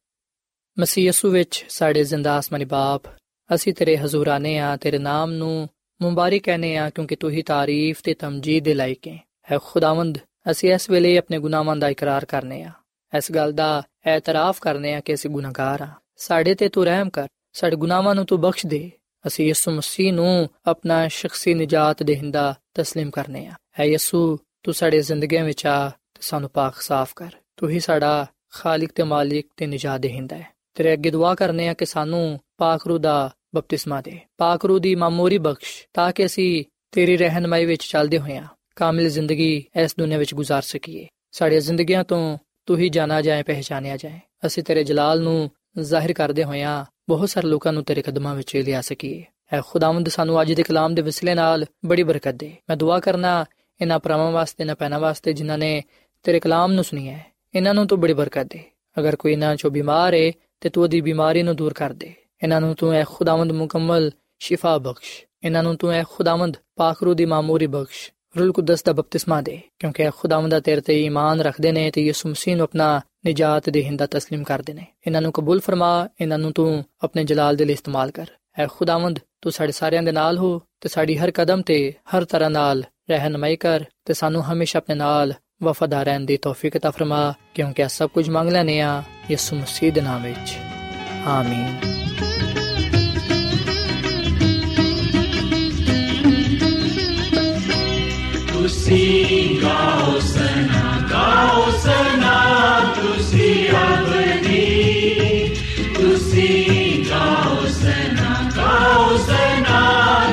ਮਸੀਹ 0.78 1.04
ਯਸੂ 1.04 1.30
ਵਿੱਚ 1.30 1.64
ਸਾਡੇ 1.68 2.04
ਜ਼ਿੰਦਾ 2.04 2.36
ਆਸਮਾਨੀ 2.36 2.64
ਬਾਪ, 2.64 3.02
ਅਸੀਂ 3.54 3.74
ਤੇਰੇ 3.74 3.98
ਹਜ਼ੂਰ 3.98 4.28
ਆਨੇ 4.28 4.58
ਆ, 4.58 4.76
ਤੇਰੇ 4.76 4.98
ਨਾਮ 4.98 5.32
ਨੂੰ 5.32 5.68
ਮੁਬਾਰਕ 6.02 6.42
ਕਹਨੇ 6.42 6.76
ਆ 6.76 6.90
ਕਿਉਂਕਿ 6.90 7.16
ਤੂੰ 7.16 7.30
ਹੀ 7.30 7.42
ਤਾਰੀਫ 7.42 8.00
ਤੇ 8.02 8.14
ਤਮਜੀਦ 8.14 8.64
ਦੇ 8.64 8.74
ਲਾਇਕ 8.74 9.08
ਹੈ। 9.08 9.28
ਹੈ 9.52 9.58
ਖੁਦਾਵੰਦ 9.64 10.18
ਅਸੀਂ 10.51 10.73
ਇਸ 10.73 10.89
ਵੇਲੇ 10.89 11.17
ਆਪਣੇ 11.17 11.39
ਗੁਨਾਹਾਂ 11.39 11.75
ਦਾ 11.75 11.89
ਇਕਰਾਰ 11.89 12.25
ਕਰਨੇ 12.25 12.61
ਆ 12.63 12.71
ਇਸ 13.13 13.31
ਗੱਲ 13.31 13.51
ਦਾ 13.51 13.83
ਇਤਰਾਫ 14.07 14.59
ਕਰਨੇ 14.59 14.93
ਆ 14.93 14.99
ਕਿ 14.99 15.13
ਅਸੀਂ 15.13 15.29
ਗੁਨਾਹਗਾਰ 15.29 15.81
ਆ 15.81 15.87
ਸਾਡੇ 16.17 16.53
ਤੇ 16.55 16.69
ਤੂੰ 16.69 16.85
ਰਹਿਮ 16.85 17.09
ਕਰ 17.09 17.27
ਸਾਡੇ 17.53 17.75
ਗੁਨਾਹਾਂ 17.75 18.15
ਨੂੰ 18.15 18.25
ਤੂੰ 18.25 18.39
ਬਖਸ਼ 18.41 18.65
ਦੇ 18.65 18.89
ਅਸੀਂ 19.25 19.47
ਯਿਸੂ 19.47 19.71
ਮਸੀਹ 19.71 20.13
ਨੂੰ 20.13 20.49
ਆਪਣਾ 20.67 21.07
ਸ਼ਖਸੀ 21.07 21.53
ਨਜਾਤ 21.53 22.03
ਦੇਹਿੰਦਾ 22.03 22.53
تسلیم 22.79 23.09
ਕਰਨੇ 23.09 23.45
ਆ 23.47 23.53
ਹੈ 23.79 23.85
ਯਿਸੂ 23.85 24.37
ਤੂੰ 24.63 24.73
ਸਾਡੇ 24.73 25.01
ਜ਼ਿੰਦਗੀਆਂ 25.01 25.43
ਵਿੱਚ 25.45 25.65
ਆ 25.67 25.89
ਤੇ 25.89 26.21
ਸਾਨੂੰ 26.21 26.49
ਪਾਕ 26.49 26.81
ਸਾਫ਼ 26.81 27.13
ਕਰ 27.15 27.29
ਤੂੰ 27.57 27.69
ਹੀ 27.69 27.79
ਸਾਡਾ 27.79 28.25
ਖਾਲਿਕ 28.51 28.91
ਤੇ 28.91 29.03
ਮਾਲਿਕ 29.03 29.47
ਤੇ 29.57 29.65
ਨਜਾਤ 29.65 30.01
ਦੇਹਿੰਦਾ 30.01 30.35
ਹੈ 30.35 30.45
ਤੇਰੇ 30.75 30.93
ਅੱਗੇ 30.93 31.11
ਦੁਆ 31.11 31.33
ਕਰਨੇ 31.35 31.67
ਆ 31.67 31.73
ਕਿ 31.73 31.85
ਸਾਨੂੰ 31.85 32.39
ਪਾਕ 32.57 32.87
ਰੂ 32.87 32.97
ਦਾ 32.97 33.29
ਬਪਤਿਸਮਾ 33.55 34.01
ਦੇ 34.01 34.19
ਪਾਕ 34.37 34.65
ਰੂ 34.65 34.79
ਦੀ 34.79 34.93
ਮਾਮੂਰੀ 34.95 35.37
ਬਖਸ਼ 35.37 35.71
ਤਾਂ 35.93 36.11
ਕਿ 36.11 36.25
ਅਸੀਂ 36.25 36.63
ਤੇਰੀ 36.91 37.17
ਰਹਿਨਮਾਈ 37.17 37.65
ਵਿੱਚ 37.65 37.83
ਚੱਲਦੇ 37.83 38.19
ਹੋਈਆਂ 38.19 38.43
ਕਾਮਿਲ 38.75 39.09
ਜ਼ਿੰਦਗੀ 39.09 39.63
ਇਸ 39.75 39.95
ਦੁਨੀਆਂ 39.99 40.19
ਵਿੱਚ 40.19 40.33
گزار 40.33 40.61
ਸਕੀਏ 40.61 41.07
ਸਾਡੀਆਂ 41.31 41.61
ਜ਼ਿੰਦਗੀਆਂ 41.61 42.03
ਤੋਂ 42.03 42.37
ਤੂੰ 42.65 42.77
ਹੀ 42.77 42.89
ਜਾਣਾ 42.89 43.21
ਜਾਏ 43.21 43.43
ਪਹਿਚਾਨਿਆ 43.43 43.97
ਜਾਏ 43.97 44.19
ਅਸੀਂ 44.45 44.63
ਤੇਰੇ 44.63 44.83
ਜਲਾਲ 44.83 45.21
ਨੂੰ 45.21 45.49
ਜ਼ਾਹਿਰ 45.79 46.13
ਕਰਦੇ 46.13 46.43
ਹੋਇਆਂ 46.43 46.83
ਬਹੁਤ 47.09 47.29
ਸਾਰੇ 47.29 47.47
ਲੋਕਾਂ 47.47 47.73
ਨੂੰ 47.73 47.83
ਤੇਰੇ 47.83 48.01
ਕਦਮਾਂ 48.01 48.35
ਵਿੱਚ 48.35 48.55
ਲਿਆ 48.55 48.81
ਸਕੀਏ 48.81 49.23
ਐ 49.53 49.61
ਖੁਦਾਵੰਦ 49.61 50.09
ਸਾਨੂੰ 50.09 50.41
ਅੱਜ 50.41 50.53
ਦੇ 50.53 50.63
ਕਲਾਮ 50.63 50.95
ਦੇ 50.95 51.01
ਵਸਿਲੇ 51.01 51.35
ਨਾਲ 51.35 51.65
ਬੜੀ 51.85 52.03
ਬਰਕਤ 52.03 52.35
ਦੇ 52.35 52.51
ਮੈਂ 52.69 52.77
ਦੁਆ 52.77 52.99
ਕਰਨਾ 52.99 53.45
ਇਹਨਾਂ 53.79 53.99
ਪਰਮਾਂ 53.99 54.31
ਵਾਸਤੇ 54.31 54.63
ਨਾ 54.63 54.75
ਪੈਣਾ 54.75 54.99
ਵਾਸਤੇ 54.99 55.33
ਜਿਨ੍ਹਾਂ 55.33 55.57
ਨੇ 55.57 55.81
ਤੇਰੇ 56.23 56.39
ਕਲਾਮ 56.39 56.71
ਨੂੰ 56.71 56.83
ਸੁਣਿਆ 56.83 57.13
ਹੈ 57.13 57.25
ਇਹਨਾਂ 57.53 57.73
ਨੂੰ 57.73 57.87
ਤੂੰ 57.87 57.99
ਬੜੀ 57.99 58.13
ਬਰਕਤ 58.13 58.47
ਦੇ 58.47 58.63
ਅਗਰ 58.97 59.15
ਕੋਈ 59.15 59.31
ਇਹਨਾਂ 59.31 59.55
ਚੋਂ 59.55 59.71
ਬਿਮਾਰ 59.71 60.13
ਹੈ 60.13 60.31
ਤੇ 60.61 60.69
ਤੂੰ 60.69 60.83
ਉਹਦੀ 60.83 61.01
ਬਿਮਾਰੀ 61.01 61.43
ਨੂੰ 61.43 61.55
ਦੂਰ 61.55 61.73
ਕਰ 61.73 61.93
ਦੇ 61.93 62.13
ਇਹਨਾਂ 62.43 62.61
ਨੂੰ 62.61 62.75
ਤੂੰ 62.75 62.93
ਐ 62.93 63.03
ਖੁਦਾਵੰਦ 63.03 63.51
ਮੁਕੰਮਲ 63.51 64.11
ਸ਼ਿਫਾ 64.39 64.77
ਬਖਸ਼ 64.77 65.11
ਇਹਨਾਂ 65.43 65.63
ਨੂੰ 65.63 65.75
ਤੂੰ 65.77 65.91
ਐ 65.91 66.03
ਖੁਦਾਵੰਦ 66.03 66.57
ਪਾਖਰੂ 66.75 67.13
ਦੀ 67.13 67.25
ਮਾਮੂਰੀ 67.25 67.67
ਬਖਸ਼ 67.67 68.09
ਰੂਲ 68.39 68.51
ਕੁਦਸ 68.51 68.83
ਦਾ 68.83 68.93
ਬਪਤਿਸਮਾ 68.93 69.41
ਦੇ 69.41 69.59
ਕਿਉਂਕਿ 69.79 70.09
ਖੁਦਾਵੰਦ 70.17 70.59
ਤੇਰੇ 70.59 70.81
ਤੇ 70.81 71.03
ਈਮਾਨ 71.05 71.41
ਰੱਖਦੇ 71.41 71.71
ਨੇ 71.71 71.91
ਤੇ 71.91 72.01
ਯਿਸੂ 72.01 72.29
ਮਸੀਹ 72.29 72.55
ਨੂੰ 72.55 72.63
ਆਪਣਾ 72.63 73.01
ਨਜਾਤ 73.27 73.69
ਦੇਹਿੰਦਾ 73.69 74.05
تسلیم 74.05 74.43
ਕਰਦੇ 74.43 74.73
ਨੇ 74.73 74.85
ਇਹਨਾਂ 75.07 75.21
ਨੂੰ 75.21 75.31
ਕਬੂਲ 75.31 75.59
ਫਰਮਾ 75.59 76.07
ਇਹਨਾਂ 76.21 76.37
ਨੂੰ 76.37 76.51
ਤੂੰ 76.53 76.83
ਆਪਣੇ 77.03 77.23
ਜਲਾਲ 77.23 77.55
ਦੇ 77.55 77.65
ਲਈ 77.65 77.73
ਇਸਤੇਮਾਲ 77.73 78.11
ਕਰ 78.11 78.27
ਐ 78.59 78.67
ਖੁਦਾਵੰਦ 78.67 79.19
ਤੂੰ 79.41 79.51
ਸਾਡੇ 79.51 79.71
ਸਾਰਿਆਂ 79.71 80.03
ਦੇ 80.03 80.11
ਨਾਲ 80.11 80.37
ਹੋ 80.37 80.61
ਤੇ 80.81 80.89
ਸਾਡੀ 80.89 81.17
ਹਰ 81.17 81.31
ਕਦਮ 81.31 81.61
ਤੇ 81.61 81.93
ਹਰ 82.15 82.25
ਤਰ੍ਹਾਂ 82.25 82.49
ਨਾਲ 82.49 82.83
ਰਹਿਨਮਾਈ 83.09 83.55
ਕਰ 83.55 83.83
ਤੇ 84.05 84.13
ਸਾਨੂੰ 84.13 84.43
ਹਮੇਸ਼ਾ 84.43 84.77
ਆਪਣੇ 84.77 84.95
ਨਾਲ 84.95 85.33
ਵਫਾਦਾਰ 85.63 86.05
ਰਹਿਣ 86.05 86.25
ਦੀ 86.25 86.37
ਤੌਫੀਕ 86.37 86.77
عطا 86.77 86.91
ਫਰਮਾ 86.91 87.33
ਕਿਉਂਕਿ 87.53 87.87
ਸਭ 87.87 88.09
ਕੁਝ 88.09 88.29
ਮੰਗ 88.29 88.49
ਲੈਨੇ 88.49 88.81
ਆ 88.81 89.03
ਯਿਸੂ 89.31 89.55
ਮਸੀਹ 89.55 89.91
ਦੇ 89.91 90.01
ਨਾਮ 90.01 90.23
ਵਿੱਚ 90.23 90.57
ਆਮੀਨ 91.27 91.77
ਤੁਸੀਂ 98.62 99.60
ਗਾਓ 99.62 100.18
ਸਨਾ 100.20 100.98
ਗਾਓ 101.10 101.70
ਸਨਾ 101.78 102.34
ਤੁਸੀਂ 102.96 103.54
ਅਬਦੀ 103.70 105.54
ਤੁਸੀਂ 105.96 107.04
ਗਾਓ 107.10 107.66
ਸਨਾ 107.72 108.50
ਗਾਓ 108.56 109.16
ਸਨਾ 109.18 109.80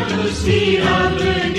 ਤੁਸੀਂ 0.09 0.77
ਅਬਦੀ 0.89 1.58